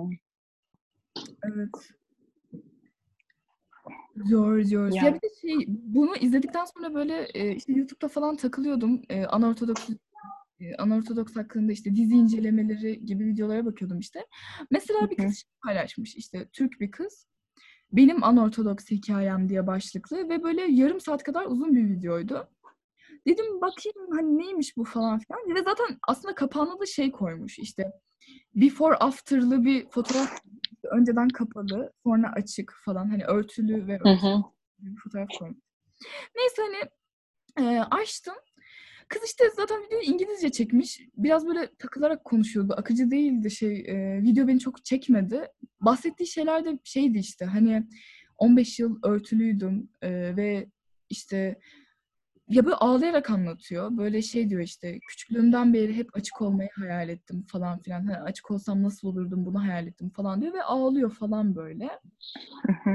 [1.45, 1.71] Evet.
[4.17, 4.89] Zor zor.
[4.93, 5.15] Ya Ya.
[5.15, 9.03] bir de şey bunu izledikten sonra böyle e, işte YouTube'da falan takılıyordum.
[9.09, 9.89] E, Anortodoks
[10.79, 14.27] Anortodoks hakkında işte dizi incelemeleri gibi videolara bakıyordum işte.
[14.71, 17.27] Mesela bir kız şey paylaşmış işte Türk bir kız.
[17.93, 22.49] Benim Anortodoks hikayem diye başlıklı ve böyle yarım saat kadar uzun bir videoydu.
[23.27, 25.55] Dedim bakayım hani neymiş bu falan filan.
[25.55, 27.93] Ve zaten aslında kapağına da şey koymuş işte
[28.55, 30.41] before after'lı bir fotoğraf
[30.93, 34.43] önceden kapalı sonra açık falan hani örtülü ve örtülü
[34.79, 35.59] bir fotoğraf koymuş.
[36.37, 36.91] Neyse hani
[37.69, 38.35] e, açtım.
[39.09, 41.01] Kız işte zaten videoyu İngilizce çekmiş.
[41.17, 42.75] Biraz böyle takılarak konuşuyordu.
[42.77, 43.81] Akıcı değildi şey.
[43.81, 45.49] e, video beni çok çekmedi.
[45.81, 47.87] Bahsettiği şeyler de şeydi işte hani
[48.39, 50.67] 15 yıl örtülüydüm e, ve
[51.11, 51.59] işte
[52.49, 53.97] ya böyle ağlayarak anlatıyor.
[53.97, 58.07] Böyle şey diyor işte küçüklüğümden beri hep açık olmayı hayal ettim falan filan.
[58.07, 61.85] Hani açık olsam nasıl olurdum bunu hayal ettim falan diyor ve ağlıyor falan böyle.
[62.85, 62.91] Hı.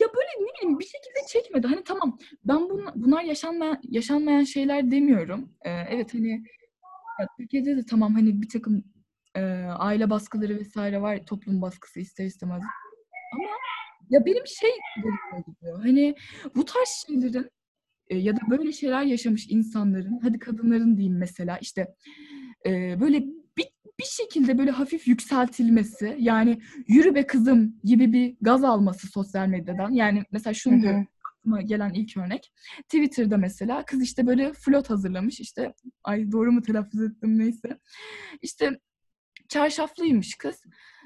[0.00, 1.66] Ya böyle ne bileyim bir şekilde çekmedi.
[1.66, 5.52] Hani tamam ben bun, bunlar yaşanmayan, yaşanmayan şeyler demiyorum.
[5.64, 6.30] Ee, evet hani
[7.20, 8.84] ya Türkiye'de de tamam hani bir takım
[9.34, 11.26] e, aile baskıları vesaire var.
[11.26, 12.62] Toplum baskısı ister istemez.
[13.32, 13.48] Ama
[14.10, 15.82] ya benim şey gidiyor.
[15.82, 16.14] Hani
[16.54, 17.50] bu tarz şeylerin
[18.10, 21.94] e, ya da böyle şeyler yaşamış insanların, hadi kadınların diyeyim mesela işte
[22.66, 23.24] e, böyle
[24.00, 29.90] bir, şekilde böyle hafif yükseltilmesi yani yürü be kızım gibi bir gaz alması sosyal medyadan.
[29.90, 31.04] Yani mesela şunu diyor
[31.48, 32.52] aklıma gelen ilk örnek.
[32.82, 35.40] Twitter'da mesela kız işte böyle flot hazırlamış.
[35.40, 37.78] işte ay doğru mu telaffuz ettim neyse.
[38.42, 38.78] İşte
[39.48, 40.62] çarşaflıymış kız.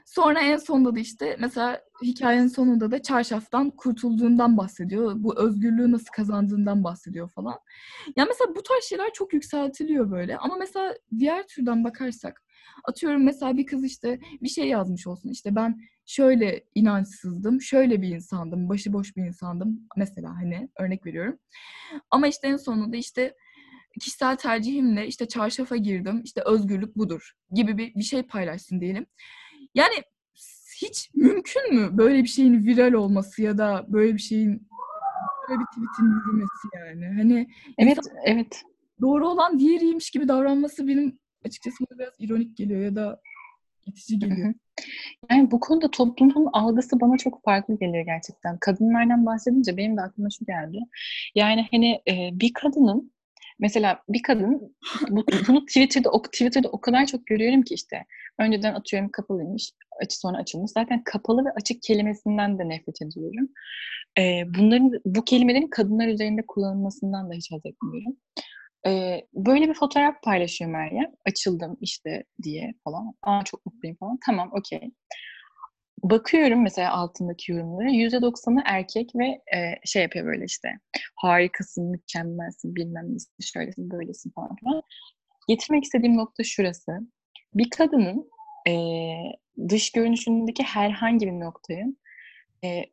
[0.06, 5.12] Sonra en sonunda da işte mesela hikayenin sonunda da çarşaftan kurtulduğundan bahsediyor.
[5.16, 7.58] Bu özgürlüğü nasıl kazandığından bahsediyor falan.
[8.16, 10.38] Ya mesela bu tarz şeyler çok yükseltiliyor böyle.
[10.38, 12.42] Ama mesela diğer türden bakarsak
[12.84, 15.30] atıyorum mesela bir kız işte bir şey yazmış olsun.
[15.30, 21.38] İşte ben şöyle inançsızdım, şöyle bir insandım, başıboş bir insandım mesela hani örnek veriyorum.
[22.10, 23.34] Ama işte en sonunda işte
[24.00, 29.06] kişisel tercihimle işte çarşafa girdim, işte özgürlük budur gibi bir, bir şey paylaşsın diyelim.
[29.74, 29.94] Yani
[30.82, 34.68] hiç mümkün mü böyle bir şeyin viral olması ya da böyle bir şeyin
[35.48, 37.06] böyle bir tweetin yürümesi yani?
[37.16, 37.48] Hani
[37.78, 38.62] evet evet.
[39.00, 43.20] Doğru olan diğeriymiş gibi davranması benim açıkçası biraz ironik geliyor ya da
[43.86, 44.54] itici geliyor.
[45.30, 48.58] Yani bu konuda toplumun algısı bana çok farklı geliyor gerçekten.
[48.58, 50.78] Kadınlardan bahsedince benim de aklıma şu geldi.
[51.34, 53.12] Yani hani e, bir kadının
[53.58, 54.76] mesela bir kadın
[55.10, 58.04] bu, bunu Twitter'da o, Twitter'da o kadar çok görüyorum ki işte
[58.38, 60.70] önceden atıyorum kapalıymış açı sonra açılmış.
[60.70, 63.48] Zaten kapalı ve açık kelimesinden de nefret ediyorum.
[64.18, 68.16] E, bunların bu kelimelerin kadınlar üzerinde kullanılmasından da hiç haz etmiyorum.
[68.86, 71.12] E, böyle bir fotoğraf paylaşıyor Meryem.
[71.26, 73.14] Açıldım işte diye falan.
[73.22, 74.18] Aa çok mutluyum falan.
[74.26, 74.90] Tamam okey.
[76.02, 77.90] Bakıyorum mesela altındaki yorumlara.
[77.90, 80.68] Yüzde doksanı erkek ve e, şey yapıyor böyle işte.
[81.16, 84.82] Harikasın, mükemmelsin, bilmem nesin, şöylesin, böylesin falan falan.
[85.48, 86.92] Getirmek istediğim nokta şurası.
[87.54, 88.30] Bir kadının
[88.68, 88.72] e,
[89.68, 91.96] dış görünüşündeki herhangi bir noktayı
[92.64, 92.84] e,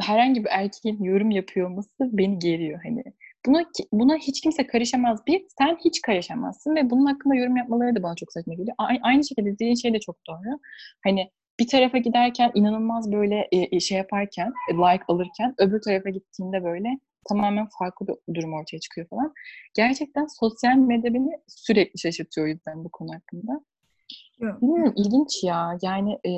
[0.00, 3.02] herhangi bir erkeğin yorum yapıyor olması beni geriyor hani.
[3.46, 5.26] Buna, buna hiç kimse karışamaz.
[5.26, 8.76] Bir, sen hiç karışamazsın ve bunun hakkında yorum yapmaları da bana çok saçma geliyor.
[9.02, 10.58] Aynı şekilde dediğin şey de çok doğru.
[11.04, 16.64] Hani bir tarafa giderken inanılmaz böyle e, şey yaparken, e, like alırken öbür tarafa gittiğinde
[16.64, 16.88] böyle
[17.28, 19.32] tamamen farklı bir durum ortaya çıkıyor falan.
[19.74, 23.60] Gerçekten sosyal medya beni sürekli şaşırtıyor o yüzden bu konu hakkında.
[24.40, 25.78] Bilmiyorum, ilginç ya.
[25.82, 26.32] Yani e,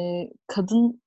[0.46, 1.02] kadın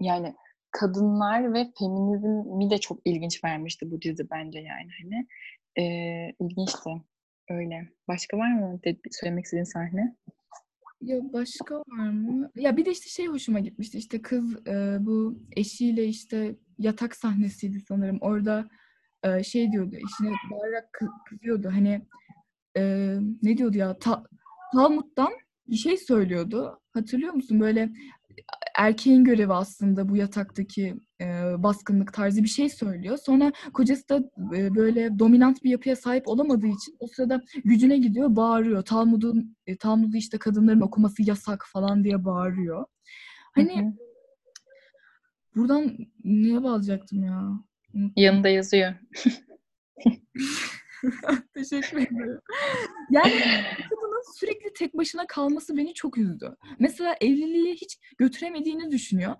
[0.00, 0.34] yani
[0.70, 5.26] kadınlar ve feminizmi de çok ilginç vermişti bu dizi bence yani hani.
[5.78, 5.84] E,
[6.40, 6.90] ilginçti.
[7.50, 7.88] Öyle.
[8.08, 10.16] Başka var mı de, söylemek istediğin sahne?
[11.00, 12.50] Ya başka var mı?
[12.56, 13.98] Ya bir de işte şey hoşuma gitmişti.
[13.98, 18.18] İşte kız e, bu eşiyle işte yatak sahnesiydi sanırım.
[18.20, 18.68] Orada
[19.22, 19.96] e, şey diyordu.
[19.96, 21.68] Eşine bağırarak kızıyordu.
[21.72, 22.06] Hani
[22.76, 22.82] e,
[23.42, 23.98] ne diyordu ya?
[23.98, 24.24] Ta,
[24.74, 25.32] Talmud'dan
[25.68, 26.80] bir şey söylüyordu.
[26.92, 27.60] Hatırlıyor musun?
[27.60, 27.90] Böyle
[28.80, 31.24] erkeğin görevi aslında bu yataktaki e,
[31.62, 33.18] baskınlık tarzı bir şey söylüyor.
[33.26, 34.16] Sonra kocası da
[34.56, 38.82] e, böyle dominant bir yapıya sahip olamadığı için o sırada gücüne gidiyor, bağırıyor.
[38.82, 42.84] Talmud'un e, Talmud'u işte kadınların okuması yasak falan diye bağırıyor.
[43.54, 43.92] Hani hı hı.
[45.56, 47.50] buradan neye bağlayacaktım ya?
[48.16, 48.94] Yanında yazıyor.
[51.54, 52.40] Teşekkür ederim.
[53.10, 53.32] Yani
[54.20, 56.56] kadının sürekli tek başına kalması beni çok üzdü.
[56.78, 59.36] Mesela evliliği hiç götüremediğini düşünüyor.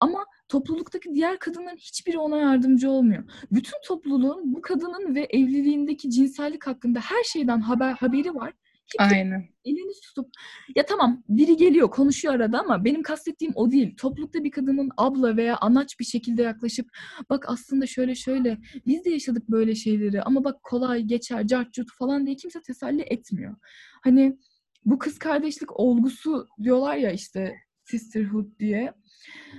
[0.00, 3.24] Ama topluluktaki diğer kadınların hiçbiri ona yardımcı olmuyor.
[3.50, 8.52] Bütün topluluğun bu kadının ve evliliğindeki cinsellik hakkında her şeyden haber haberi var.
[8.98, 9.48] Aynen.
[9.64, 10.30] Elini tutup
[10.76, 13.96] ya tamam biri geliyor konuşuyor arada ama benim kastettiğim o değil.
[13.96, 16.86] Toplulukta bir kadının abla veya anaç bir şekilde yaklaşıp
[17.30, 22.26] bak aslında şöyle şöyle biz de yaşadık böyle şeyleri ama bak kolay geçer cartcut falan
[22.26, 23.56] diye kimse teselli etmiyor.
[24.04, 24.38] Hani
[24.84, 28.92] bu kız kardeşlik olgusu diyorlar ya işte sisterhood diye.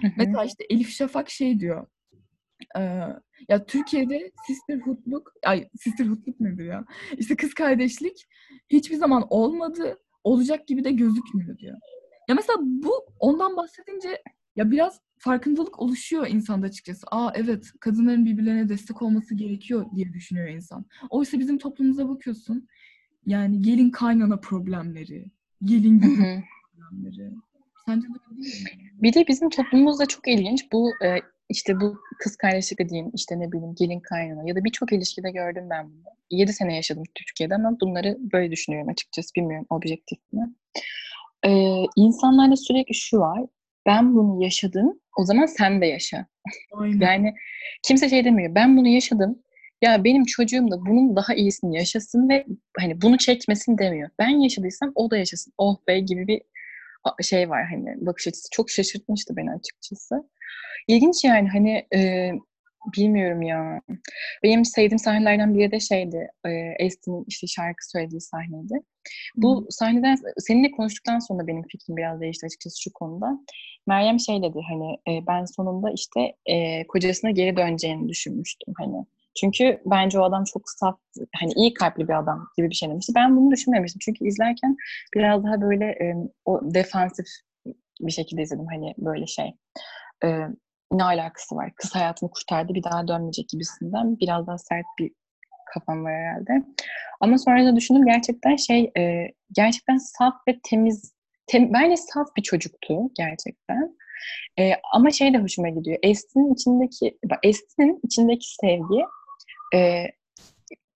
[0.02, 0.12] Hı hı.
[0.18, 1.88] Mesela işte Elif Şafak şey diyor.
[2.78, 2.82] E,
[3.50, 6.86] ya Türkiye'de sisterhoodluk, ay sisterhoodluk nedir ya?
[7.18, 8.28] İşte kız kardeşlik
[8.70, 11.78] hiçbir zaman olmadı, olacak gibi de gözükmüyor diyor.
[12.30, 14.22] Ya mesela bu ondan bahsedince
[14.56, 17.08] ya biraz farkındalık oluşuyor insanda açıkçası.
[17.12, 20.86] Aa evet kadınların birbirlerine destek olması gerekiyor diye düşünüyor insan.
[21.10, 22.68] Oysa bizim toplumumuza bakıyorsun.
[23.26, 25.26] Yani gelin kaynana problemleri,
[25.64, 27.32] gelin problemleri.
[27.86, 28.92] Sence de değil mi?
[29.02, 31.18] Bir de bizim toplumumuzda çok ilginç bu e,
[31.54, 35.68] işte bu kız kardeşlik diyeyim işte ne bileyim gelin kaynana ya da birçok ilişkide gördüm
[35.70, 36.04] ben bunu.
[36.32, 40.54] 7 sene yaşadım Türkiye'de ama bunları böyle düşünüyorum açıkçası bilmiyorum objektif mi.
[41.46, 43.42] Ee, insanlarda sürekli şu var
[43.86, 46.26] ben bunu yaşadım o zaman sen de yaşa.
[46.74, 47.00] Aynen.
[47.00, 47.34] yani
[47.84, 49.44] kimse şey demiyor ben bunu yaşadım
[49.84, 52.46] ya benim çocuğum da bunun daha iyisini yaşasın ve
[52.78, 54.10] hani bunu çekmesin demiyor.
[54.20, 55.54] Ben yaşadıysam o da yaşasın.
[55.58, 56.42] Oh be gibi bir
[57.22, 58.48] şey var hani bakış açısı.
[58.52, 60.16] Çok şaşırtmıştı beni açıkçası.
[60.88, 62.32] İlginç yani hani e,
[62.98, 63.82] bilmiyorum ya.
[64.44, 66.28] Benim sevdiğim sahnelerden biri de şeydi.
[66.46, 68.74] E, Estin'in işte şarkı söylediği sahneydi.
[69.36, 69.66] Bu hmm.
[69.70, 73.40] sahneden seninle konuştuktan sonra benim fikrim biraz değişti açıkçası şu konuda.
[73.88, 79.06] Meryem şey dedi hani e, ben sonunda işte e, kocasına geri döneceğini düşünmüştüm hani.
[79.36, 81.00] Çünkü bence o adam çok saf,
[81.36, 83.14] hani iyi kalpli bir adam gibi bir şey demişti.
[83.16, 84.00] Ben bunu düşünmemiştim.
[84.00, 84.78] Çünkü izlerken
[85.16, 87.26] biraz daha böyle e, o defansif
[88.02, 88.66] bir şekilde izledim.
[88.72, 89.54] Hani böyle şey.
[90.24, 90.48] E,
[90.92, 91.72] ne alakası var?
[91.76, 94.20] Kız hayatını kurtardı bir daha dönmeyecek gibisinden.
[94.20, 95.12] Biraz daha sert bir
[95.74, 96.66] kafam var herhalde.
[97.22, 101.14] Ama sonra da düşündüm gerçekten şey e, gerçekten saf ve temiz
[101.48, 103.98] tem, bence saf bir çocuktu gerçekten.
[104.60, 105.98] E, ama şey de hoşuma gidiyor.
[106.04, 109.06] Estin'in içindeki Estin'in içindeki sevgi
[109.76, 110.06] e,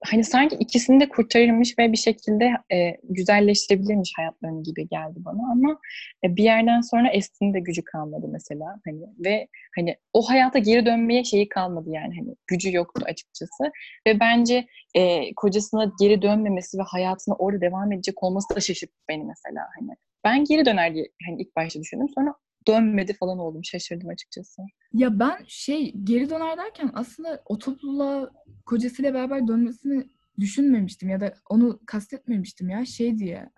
[0.05, 5.79] hani sanki ikisini de kurtarırmış ve bir şekilde e, güzelleştirebilirmiş hayatlarını gibi geldi bana ama
[6.23, 10.85] e, bir yerden sonra Estin'in de gücü kalmadı mesela hani ve hani o hayata geri
[10.85, 13.63] dönmeye şeyi kalmadı yani hani gücü yoktu açıkçası
[14.07, 19.23] ve bence e, kocasına geri dönmemesi ve hayatına orada devam edecek olması da şaşırttı beni
[19.23, 19.89] mesela hani
[20.23, 22.33] ben geri döner diye hani ilk başta düşündüm sonra
[22.67, 23.65] dönmedi falan oldum.
[23.65, 24.61] Şaşırdım açıkçası.
[24.93, 28.29] Ya ben şey geri döner derken aslında o topluluğa
[28.67, 30.07] kocasıyla beraber dönmesini
[30.39, 33.49] düşünmemiştim ya da onu kastetmemiştim ya şey diye.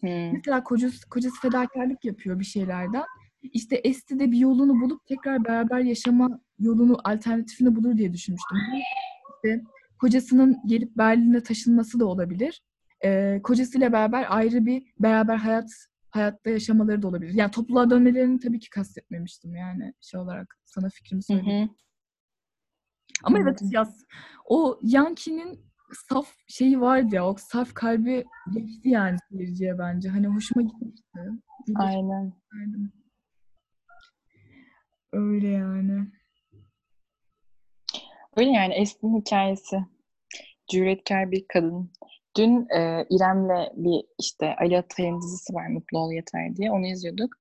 [0.00, 0.32] hmm.
[0.32, 3.04] Mesela kocası, kocası fedakarlık yapıyor bir şeylerden.
[3.42, 8.58] İşte Esti de bir yolunu bulup tekrar beraber yaşama yolunu, alternatifini bulur diye düşünmüştüm.
[9.36, 9.62] İşte
[9.98, 12.62] kocasının gelip Berlin'e taşınması da olabilir.
[13.04, 15.70] Ee, kocasıyla beraber ayrı bir beraber hayat
[16.10, 17.34] hayatta yaşamaları da olabilir.
[17.34, 21.70] Yani topluluğa dönmelerini tabii ki kastetmemiştim yani şey olarak sana fikrimi söyleyeyim.
[23.22, 24.04] Ama evet yaz.
[24.44, 25.64] O Yankee'nin
[26.08, 28.24] saf şeyi vardı ya, o saf kalbi
[28.54, 30.08] geçti yani seyirciye bence.
[30.08, 31.18] Hani hoşuma gitmişti.
[31.76, 32.32] Aynen.
[35.12, 36.06] Öyle yani.
[38.36, 39.84] Öyle yani Estin hikayesi.
[40.70, 41.92] Cüretkar bir kadın.
[42.36, 46.70] Dün e, İrem'le bir işte Ali Atay'ın dizisi var Mutlu Ol Yeter diye.
[46.70, 47.34] Onu izliyorduk.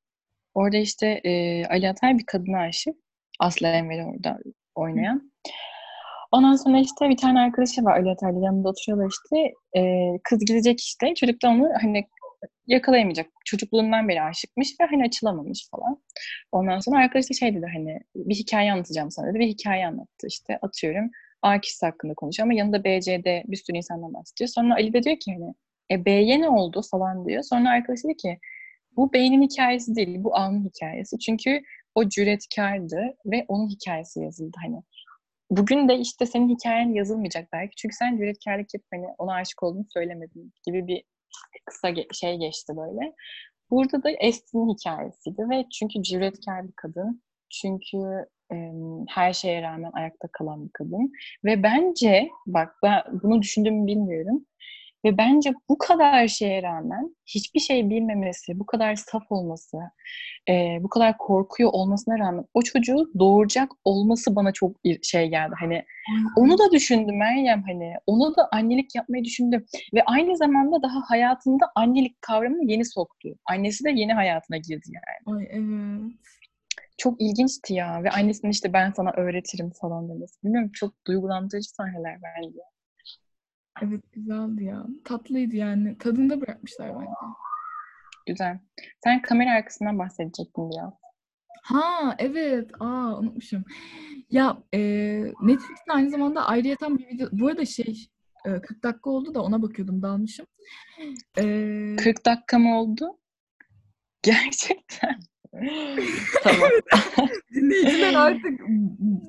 [0.54, 2.96] Orada işte e, Ali Atay bir kadına aşık.
[3.40, 4.40] Aslı Enver'i orada
[4.76, 5.32] oynayan.
[6.32, 9.54] Ondan sonra işte bir tane arkadaşı var Ali Atay'la yanında oturuyorlar işte.
[9.78, 11.14] E, kız gidecek işte.
[11.16, 12.08] Çocuk da onu hani
[12.68, 13.28] yakalayamayacak.
[13.46, 16.02] Çocukluğundan beri aşıkmış ve hani açılamamış falan.
[16.52, 19.40] Ondan sonra arkadaş da şey dedi hani bir hikaye anlatacağım sana dedi.
[19.40, 21.12] Bir hikaye anlattı işte atıyorum.
[21.42, 24.48] A kişisi hakkında konuşuyor ama yanında B, C, D bir sürü insandan bahsediyor.
[24.48, 25.54] Sonra Ali de diyor ki hani
[25.92, 27.44] e, B'ye ne oldu falan diyor.
[27.44, 28.40] Sonra arkadaşı diyor ki
[28.98, 31.20] bu B'nin hikayesi değil, bu A'nın hikayesi.
[31.20, 31.62] Çünkü
[31.96, 34.84] o cüretkardı ve onun hikayesi yazıldı hani.
[35.50, 37.76] Bugün de işte senin hikayen yazılmayacak belki.
[37.76, 41.04] Çünkü sen cüretkarlık yapıp hani ona aşık olduğunu söylemedin gibi bir
[41.66, 43.14] kısa ge- şey geçti böyle.
[43.70, 47.22] Burada da Estin'in hikayesiydi ve çünkü cüretkar bir kadın.
[47.50, 48.26] Çünkü
[49.10, 51.12] her şeye rağmen ayakta kalan bir kadın.
[51.46, 54.46] Ve bence, bak ben bunu düşündüğümü bilmiyorum.
[55.06, 59.78] Ve bence bu kadar şeye rağmen hiçbir şey bilmemesi, bu kadar saf olması,
[60.50, 65.54] e, bu kadar korkuyor olmasına rağmen o çocuğu doğuracak olması bana çok şey geldi.
[65.60, 65.84] Hani
[66.38, 71.66] onu da düşündüm Meryem hani onu da annelik yapmayı düşündüm ve aynı zamanda daha hayatında
[71.76, 73.30] annelik kavramını yeni soktu.
[73.46, 75.38] Annesi de yeni hayatına girdi yani.
[75.38, 76.14] Ay evet
[76.98, 78.04] çok ilginçti ya.
[78.04, 80.44] Ve annesinin işte ben sana öğretirim falan demesi.
[80.44, 82.60] Bilmiyorum çok duygulandırıcı sahneler bence.
[83.82, 84.86] Evet güzeldi ya.
[85.04, 85.98] Tatlıydı yani.
[85.98, 87.12] Tadında bırakmışlar bence.
[88.28, 88.60] Güzel.
[89.04, 90.94] Sen kamera arkasından bahsedecektin biraz.
[91.64, 92.72] Ha evet.
[92.80, 93.64] Aa unutmuşum.
[94.30, 94.80] Ya e,
[95.42, 97.30] Netflix'te aynı zamanda ayrıyeten bir video.
[97.32, 98.08] Bu arada şey
[98.44, 100.46] 40 dakika oldu da ona bakıyordum dalmışım.
[101.38, 103.20] E, 40 dakika mı oldu?
[104.24, 105.20] Gerçekten.
[106.44, 106.70] tamam.
[107.56, 108.60] Dinleyiciler artık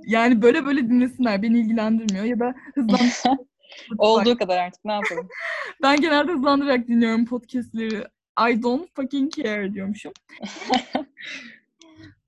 [0.07, 1.43] yani böyle böyle dinlesinler.
[1.43, 3.39] Beni ilgilendirmiyor ya da hızlandırarak.
[3.99, 5.29] Olduğu kadar artık ne yapalım.
[5.83, 8.05] ben genelde hızlandırarak dinliyorum podcastleri.
[8.51, 10.13] I don't fucking care diyormuşum.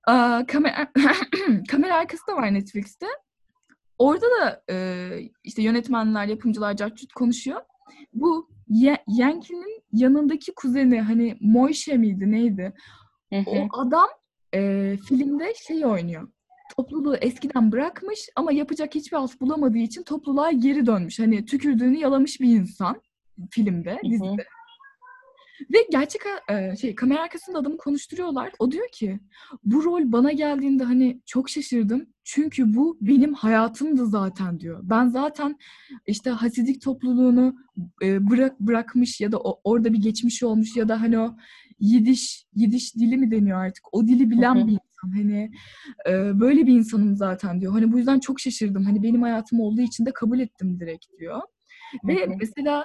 [0.07, 0.93] Aa, kamera,
[1.69, 3.07] kamera arkası da var Netflix'te.
[3.99, 4.77] Orada da e,
[5.45, 7.61] işte yönetmenler, yapımcılar, Cartçut konuşuyor.
[8.13, 12.73] Bu Ye- Yankee'nin yanındaki kuzeni hani Moishe miydi neydi?
[13.33, 13.51] Hı hı.
[13.51, 14.09] O adam
[14.55, 16.29] e, filmde şey oynuyor.
[16.77, 21.19] Topluluğu eskiden bırakmış ama yapacak hiçbir alt bulamadığı için topluluğa geri dönmüş.
[21.19, 23.03] Hani tükürdüğünü yalamış bir insan
[23.51, 24.27] filmde, dizide.
[24.27, 24.37] Hı hı.
[25.75, 28.53] Ve gerçek e, şey kamera arkasında adamı konuşturuyorlar.
[28.59, 29.21] O diyor ki
[29.65, 32.07] bu rol bana geldiğinde hani çok şaşırdım.
[32.25, 34.81] Çünkü bu benim hayatımdı zaten diyor.
[34.83, 35.59] Ben zaten
[36.07, 37.57] işte hasidik topluluğunu
[38.03, 41.37] e, bırak bırakmış ya da orada bir geçmiş olmuş ya da hani o
[41.81, 43.95] Yidiş, Yidiş dili mi deniyor artık?
[43.95, 45.17] O dili bilen bir zaten.
[45.23, 45.51] Hani
[46.09, 47.73] e, böyle bir insanım zaten diyor.
[47.73, 48.85] Hani bu yüzden çok şaşırdım.
[48.85, 51.41] Hani benim hayatım olduğu için de kabul ettim direkt diyor.
[52.05, 52.35] Ve Hı hı.
[52.41, 52.85] mesela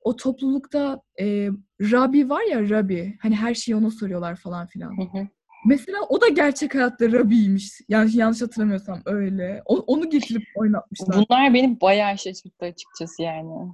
[0.00, 1.48] o toplulukta e,
[1.80, 3.16] Rabbi var ya Rabbi.
[3.22, 4.90] Hani her şeyi ona soruyorlar falan filan.
[4.98, 5.28] Hı hı.
[5.66, 7.80] Mesela o da gerçek hayatta Rabbi'ymiş.
[7.88, 9.62] Yani yanlış hatırlamıyorsam öyle.
[9.66, 11.16] O- onu getirip oynatmışlar.
[11.30, 13.72] Bunlar beni bayağı şaşırttı açıkçası yani.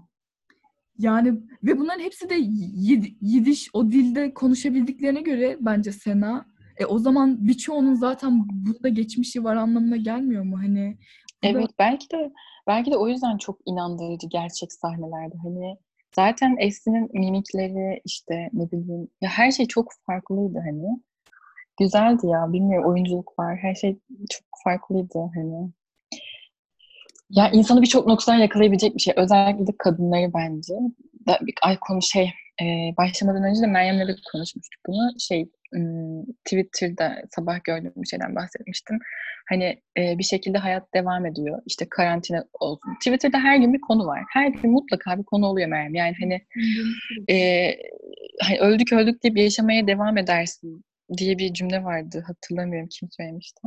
[0.98, 1.32] Yani
[1.62, 6.46] ve bunların hepsi de Yid- Yidiş o dilde konuşabildiklerine göre bence Sena.
[6.82, 10.58] E o zaman birçoğunun zaten burada geçmişi var anlamına gelmiyor mu?
[10.58, 10.96] Hani
[11.44, 12.32] bu da- Evet belki de
[12.66, 15.34] belki de o yüzden çok inandırıcı gerçek sahnelerde.
[15.42, 15.76] Hani
[16.16, 21.00] zaten Esin'in mimikleri işte ne bileyim ya her şey çok farklıydı hani.
[21.80, 22.52] Güzeldi ya.
[22.52, 23.56] Bilmiyorum oyunculuk var.
[23.56, 23.98] Her şey
[24.30, 25.70] çok farklıydı hani.
[27.30, 29.14] Ya insanı birçok noktadan yakalayabilecek bir şey.
[29.16, 30.74] Özellikle de kadınları bence.
[31.26, 32.30] Da, bir, ay konu şey
[32.62, 32.64] e,
[32.96, 35.10] başlamadan önce de Meryem'le de konuşmuştuk bunu.
[35.18, 35.50] Şey
[36.44, 38.98] Twitter'da sabah gördüğüm bir şeyden bahsetmiştim.
[39.48, 41.62] Hani e, bir şekilde hayat devam ediyor.
[41.66, 42.94] İşte karantina olsun.
[42.94, 44.22] Twitter'da her gün bir konu var.
[44.32, 45.94] Her gün mutlaka bir konu oluyor Meryem.
[45.94, 46.40] Yani hani
[47.30, 47.68] e,
[48.40, 50.84] hani öldük öldük deyip yaşamaya devam edersin
[51.18, 52.24] diye bir cümle vardı.
[52.26, 53.60] Hatırlamıyorum kim söylemişti.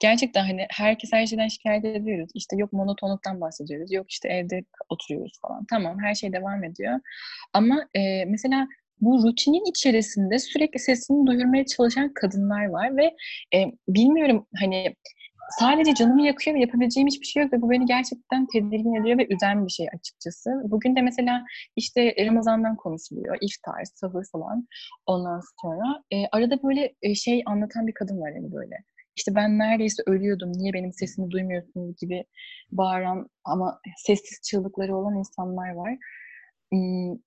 [0.00, 2.30] Gerçekten hani herkes her şeyden şikayet ediyoruz.
[2.34, 3.92] İşte yok monotonluktan bahsediyoruz.
[3.92, 5.64] Yok işte evde oturuyoruz falan.
[5.70, 7.00] Tamam her şey devam ediyor.
[7.52, 8.68] Ama e, mesela
[9.00, 13.04] bu rutinin içerisinde sürekli sesini duyurmaya çalışan kadınlar var ve
[13.54, 13.58] e,
[13.88, 14.94] bilmiyorum hani
[15.58, 19.26] sadece canımı yakıyor ve yapabileceğim hiçbir şey yok ve bu beni gerçekten tedirgin ediyor ve
[19.34, 20.50] üzen bir şey açıkçası.
[20.64, 21.44] Bugün de mesela
[21.76, 23.38] işte Ramazan'dan konuşuluyor.
[23.40, 24.66] iftar, sahur falan.
[25.06, 28.76] Ondan sonra e, arada böyle e, şey anlatan bir kadın var yani böyle.
[29.16, 32.24] İşte ben neredeyse ölüyordum, niye benim sesimi duymuyorsunuz gibi
[32.72, 35.98] bağıran ama sessiz çığlıkları olan insanlar var.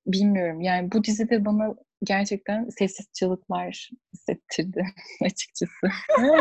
[0.05, 4.85] Bilmiyorum yani bu dizide bana gerçekten sessiz çığlıklar hissettirdi
[5.21, 5.87] açıkçası.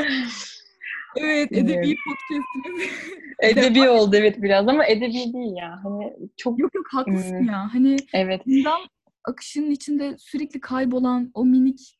[1.16, 2.90] Evet, edebi podcast'imiz.
[3.42, 5.80] Edebi oldu evet biraz ama edebi değil ya.
[5.84, 7.74] Hani çok yok yok haklısın ya.
[7.74, 8.42] Hani evet.
[8.46, 8.80] gündem
[9.24, 11.98] akışının içinde sürekli kaybolan o minik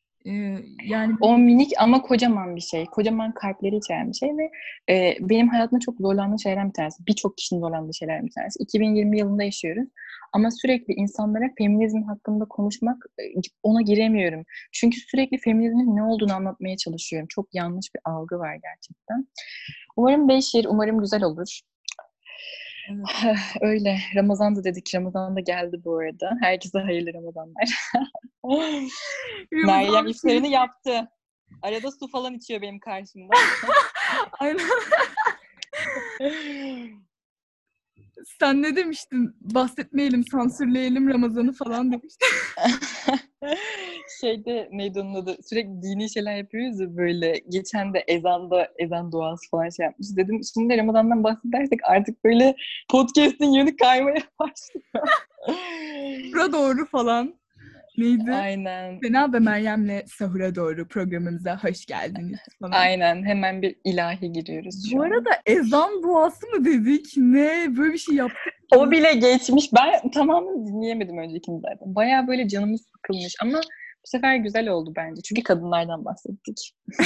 [0.85, 2.85] yani O minik ama kocaman bir şey.
[2.85, 4.51] Kocaman kalpleri içeren bir şey ve
[4.89, 7.05] e, benim hayatımda çok zorlandığım şeylerden bir tanesi.
[7.07, 8.63] Birçok kişinin zorlandığı şeylerden bir tanesi.
[8.63, 9.87] 2020 yılında yaşıyoruz.
[10.33, 13.05] Ama sürekli insanlara feminizm hakkında konuşmak
[13.63, 14.43] ona giremiyorum.
[14.71, 17.27] Çünkü sürekli feminizmin ne olduğunu anlatmaya çalışıyorum.
[17.27, 19.27] Çok yanlış bir algı var gerçekten.
[19.95, 21.61] Umarım Beşir, umarım güzel olur.
[22.89, 23.05] Evet.
[23.61, 23.97] Öyle.
[24.15, 24.95] Ramazan da dedik.
[24.95, 26.37] Ramazan da geldi bu arada.
[26.41, 27.63] Herkese hayırlı Ramazanlar.
[29.51, 31.09] Meryem iftarını yaptı.
[31.61, 33.33] Arada su falan içiyor benim karşımda.
[34.39, 34.67] Aynen.
[38.39, 39.35] Sen ne demiştin?
[39.41, 42.27] Bahsetmeyelim, sansürleyelim Ramazan'ı falan demiştin.
[44.21, 45.37] Şeyde neydi onun adı?
[45.49, 47.41] Sürekli dini şeyler yapıyoruz ya böyle.
[47.49, 50.07] Geçen de ezanda ezan duası falan şey yapmış.
[50.17, 52.55] Dedim şimdi Ramazan'dan bahsedersek artık böyle
[52.91, 55.07] podcast'in yönü kaymaya başlıyor.
[56.31, 57.42] Sahura doğru falan.
[57.97, 58.31] Neydi?
[58.31, 58.99] Aynen.
[59.03, 62.71] Sena ve Meryem'le Sahura doğru programımıza hoş geldiniz falan.
[62.71, 63.23] Aynen.
[63.25, 65.07] Hemen bir ilahi giriyoruz şu Bu an.
[65.11, 67.13] arada ezan duası mı dedik?
[67.17, 67.65] Ne?
[67.77, 68.53] Böyle bir şey yaptık.
[68.75, 69.69] O bile geçmiş.
[69.73, 71.95] Ben tamamen dinleyemedim öncekini zaten.
[71.95, 73.61] Baya böyle canımız sıkılmış ama
[74.03, 75.21] bu sefer güzel oldu bence.
[75.21, 76.75] Çünkü kadınlardan bahsettik.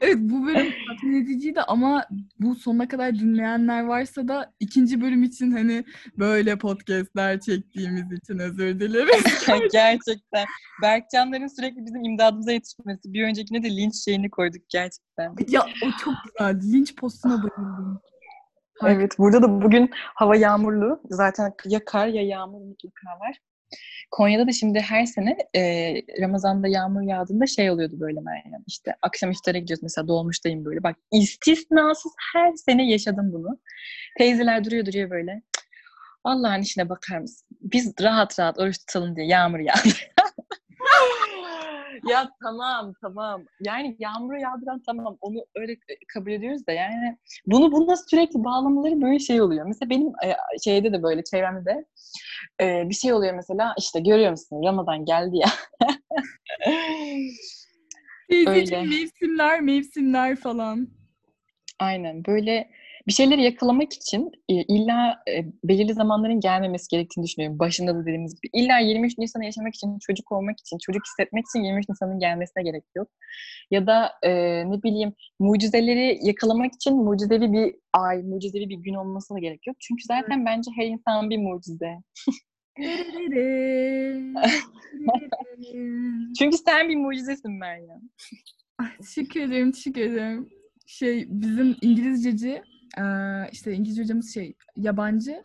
[0.00, 2.06] Evet bu bölüm tatmin ediciydi ama
[2.40, 5.84] bu sonuna kadar dinleyenler varsa da ikinci bölüm için hani
[6.18, 9.24] böyle podcastler çektiğimiz için özür dileriz.
[9.72, 10.46] gerçekten.
[10.82, 13.12] Berkcanların sürekli bizim imdadımıza yetişmesi.
[13.12, 15.34] Bir öncekine de linç şeyini koyduk gerçekten.
[15.48, 16.72] ya o çok güzel.
[16.72, 18.00] Linç postuna bayıldım.
[18.82, 21.00] Evet, burada da bugün hava yağmurlu.
[21.10, 23.38] Zaten ya kar ya yağmur mutlaka var.
[24.10, 25.62] Konya'da da şimdi her sene e,
[26.20, 28.62] Ramazan'da yağmur yağdığında şey oluyordu böyle Meryem.
[28.66, 30.82] İşte akşam iftara gidiyoruz mesela dolmuştayım böyle.
[30.82, 33.60] Bak istisnasız her sene yaşadım bunu.
[34.18, 35.42] Teyzeler duruyor duruyor böyle.
[35.56, 35.64] "Cık,
[36.24, 37.46] Allah'ın işine bakar mısın?
[37.60, 39.88] Biz rahat rahat oruç tutalım diye yağmur yağdı.
[42.08, 43.44] ya tamam tamam.
[43.60, 45.76] Yani yağmuru yağdıran tamam onu öyle
[46.14, 49.66] kabul ediyoruz da yani bunu buna sürekli bağlamaları böyle şey oluyor.
[49.66, 51.84] Mesela benim e, şeyde de böyle çevremde de
[52.60, 55.48] e, bir şey oluyor mesela işte görüyor musun Ramazan geldi ya.
[58.30, 60.88] Teyzeciğim mevsimler mevsimler falan.
[61.78, 62.70] Aynen böyle
[63.06, 67.58] bir şeyleri yakalamak için e, illa e, belirli zamanların gelmemesi gerektiğini düşünüyorum.
[67.58, 68.48] Başında da dediğimiz gibi.
[68.52, 72.84] İlla 23 Nisan'ı yaşamak için, çocuk olmak için, çocuk hissetmek için 23 Nisan'ın gelmesine gerek
[72.96, 73.08] yok.
[73.70, 74.30] Ya da e,
[74.70, 79.76] ne bileyim mucizeleri yakalamak için mucizevi bir ay, mucizevi bir gün olmasına gerek yok.
[79.80, 81.94] Çünkü zaten bence her insan bir mucize.
[86.38, 88.00] Çünkü sen bir mucizesin Meryem.
[88.78, 90.48] Ay, teşekkür ederim, teşekkür ederim.
[90.86, 92.62] Şey bizim İngilizceci
[93.52, 95.42] işte İngilizce hocamız şey yabancı.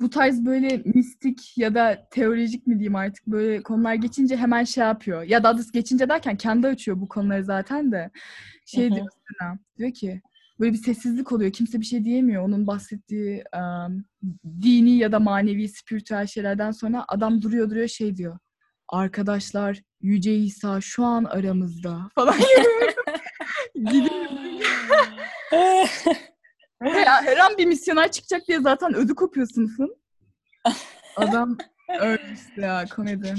[0.00, 4.84] Bu tarz böyle mistik ya da teolojik mi diyeyim artık böyle konular geçince hemen şey
[4.84, 5.22] yapıyor.
[5.22, 8.10] Ya da geçince derken kendi açıyor bu konuları zaten de.
[8.66, 10.22] Şey diyor mesela, diyor ki
[10.60, 11.52] böyle bir sessizlik oluyor.
[11.52, 12.42] Kimse bir şey diyemiyor.
[12.42, 14.04] Onun bahsettiği em,
[14.62, 18.38] dini ya da manevi, spiritüel şeylerden sonra adam duruyor duruyor şey diyor.
[18.88, 22.38] Arkadaşlar Yüce İsa şu an aramızda falan
[23.74, 24.08] gibi.
[26.84, 29.96] Ya her an bir misyoner çıkacak diye zaten ödü kopuyor sınıfın.
[31.16, 31.58] Adam
[32.00, 33.34] öyle işte ya komedi.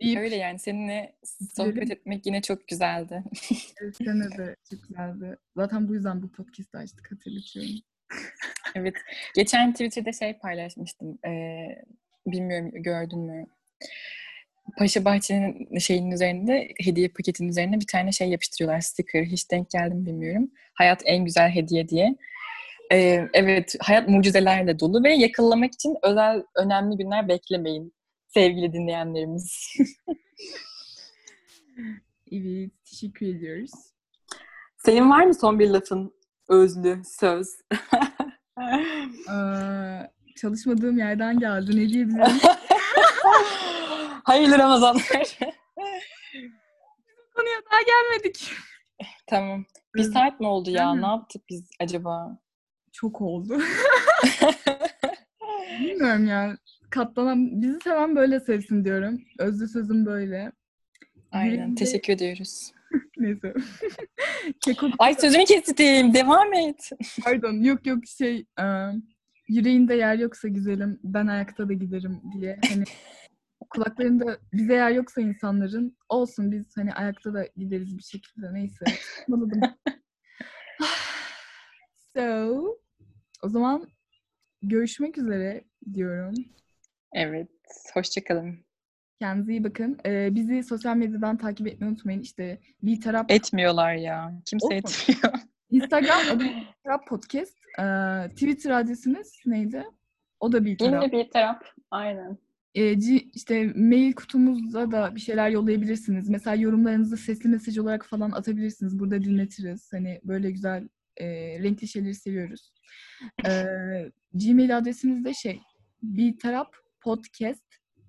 [0.00, 1.16] İyi Öyle yani seninle
[1.54, 3.24] sohbet etmek yine çok güzeldi.
[3.98, 5.36] sene de çok güzeldi.
[5.56, 7.70] Zaten bu yüzden bu podcast'ı açtık hatırlatıyorum.
[8.74, 8.94] Evet.
[9.34, 11.18] Geçen Twitter'da şey paylaşmıştım.
[11.26, 11.66] Ee,
[12.26, 13.46] bilmiyorum gördün mü?
[14.78, 18.80] Paşa Bahçe'nin şeyinin üzerinde, hediye paketinin üzerine bir tane şey yapıştırıyorlar.
[18.80, 19.24] Sticker.
[19.24, 20.50] Hiç denk geldim bilmiyorum.
[20.74, 22.16] Hayat en güzel hediye diye.
[22.92, 27.94] Ee, evet, hayat mucizelerle dolu ve yakalamak için özel, önemli günler beklemeyin
[28.28, 29.76] sevgili dinleyenlerimiz.
[32.32, 33.70] Evet, teşekkür ediyoruz.
[34.78, 36.14] Senin var mı son bir lafın?
[36.48, 37.48] Özlü, söz.
[39.30, 41.70] Ee, çalışmadığım yerden geldi.
[41.70, 42.18] Ne diyebilirim?
[44.24, 45.38] Hayırlı Ramazanlar.
[47.34, 48.50] Konuya daha gelmedik.
[49.26, 49.64] tamam.
[49.94, 50.94] Bir saat mi oldu ya?
[50.94, 52.38] Ne yaptık biz acaba?
[52.96, 53.58] Çok oldu.
[55.80, 56.56] Bilmiyorum ya.
[56.90, 59.20] Katlanan, bizi seven böyle sevsin diyorum.
[59.38, 60.52] Özlü sözüm böyle.
[61.32, 61.52] Aynen.
[61.54, 62.72] Yüreğimde- Teşekkür ediyoruz.
[63.18, 63.54] Neyse.
[64.64, 66.14] Keko Ay sözünü kestim.
[66.14, 66.90] Devam et.
[67.24, 68.64] Pardon yok yok şey e,
[69.48, 72.84] yüreğinde yer yoksa güzelim ben ayakta da giderim diye hani
[73.70, 78.84] kulaklarında bize yer yoksa insanların olsun biz hani ayakta da gideriz bir şekilde neyse.
[79.32, 79.60] Anladım.
[82.16, 82.85] so
[83.46, 83.88] o zaman
[84.62, 86.34] görüşmek üzere diyorum.
[87.12, 87.48] Evet.
[87.94, 88.58] Hoşçakalın.
[89.20, 89.98] Kendinize iyi bakın.
[90.06, 92.20] E, bizi sosyal medyadan takip etmeyi unutmayın.
[92.20, 94.32] İşte bir taraf Etmiyorlar ya.
[94.44, 94.76] Kimse Olsun.
[94.76, 95.34] etmiyor.
[95.70, 97.54] Instagram adı bir taraf podcast.
[97.78, 97.84] E,
[98.30, 99.84] Twitter adresimiz neydi?
[100.40, 101.02] O da bir taraf.
[101.02, 101.62] Yine bir taraf.
[101.90, 102.38] Aynen.
[102.74, 106.28] E, ci- işte mail kutumuzda da bir şeyler yollayabilirsiniz.
[106.28, 108.98] Mesela yorumlarınızı sesli mesaj olarak falan atabilirsiniz.
[108.98, 109.92] Burada dinletiriz.
[109.92, 111.26] Hani böyle güzel e,
[111.62, 112.72] renkli şeyleri seviyoruz.
[113.46, 113.50] E,
[114.34, 115.60] Gmail adresimiz de şey
[116.02, 116.68] bir taraf
[117.00, 117.64] podcast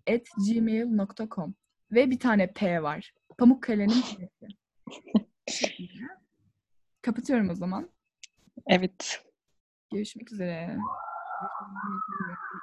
[0.10, 1.55] at gmail.com
[1.91, 3.14] ve bir tane P var.
[3.38, 4.47] Pamukkale'nin P'si.
[7.01, 7.89] Kapatıyorum o zaman.
[8.68, 9.24] Evet.
[9.91, 10.78] Görüşmek üzere.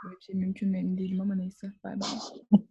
[0.05, 1.73] Böyle bir şey mümkün mü emin değilim ama neyse.
[1.85, 2.09] Bay bay.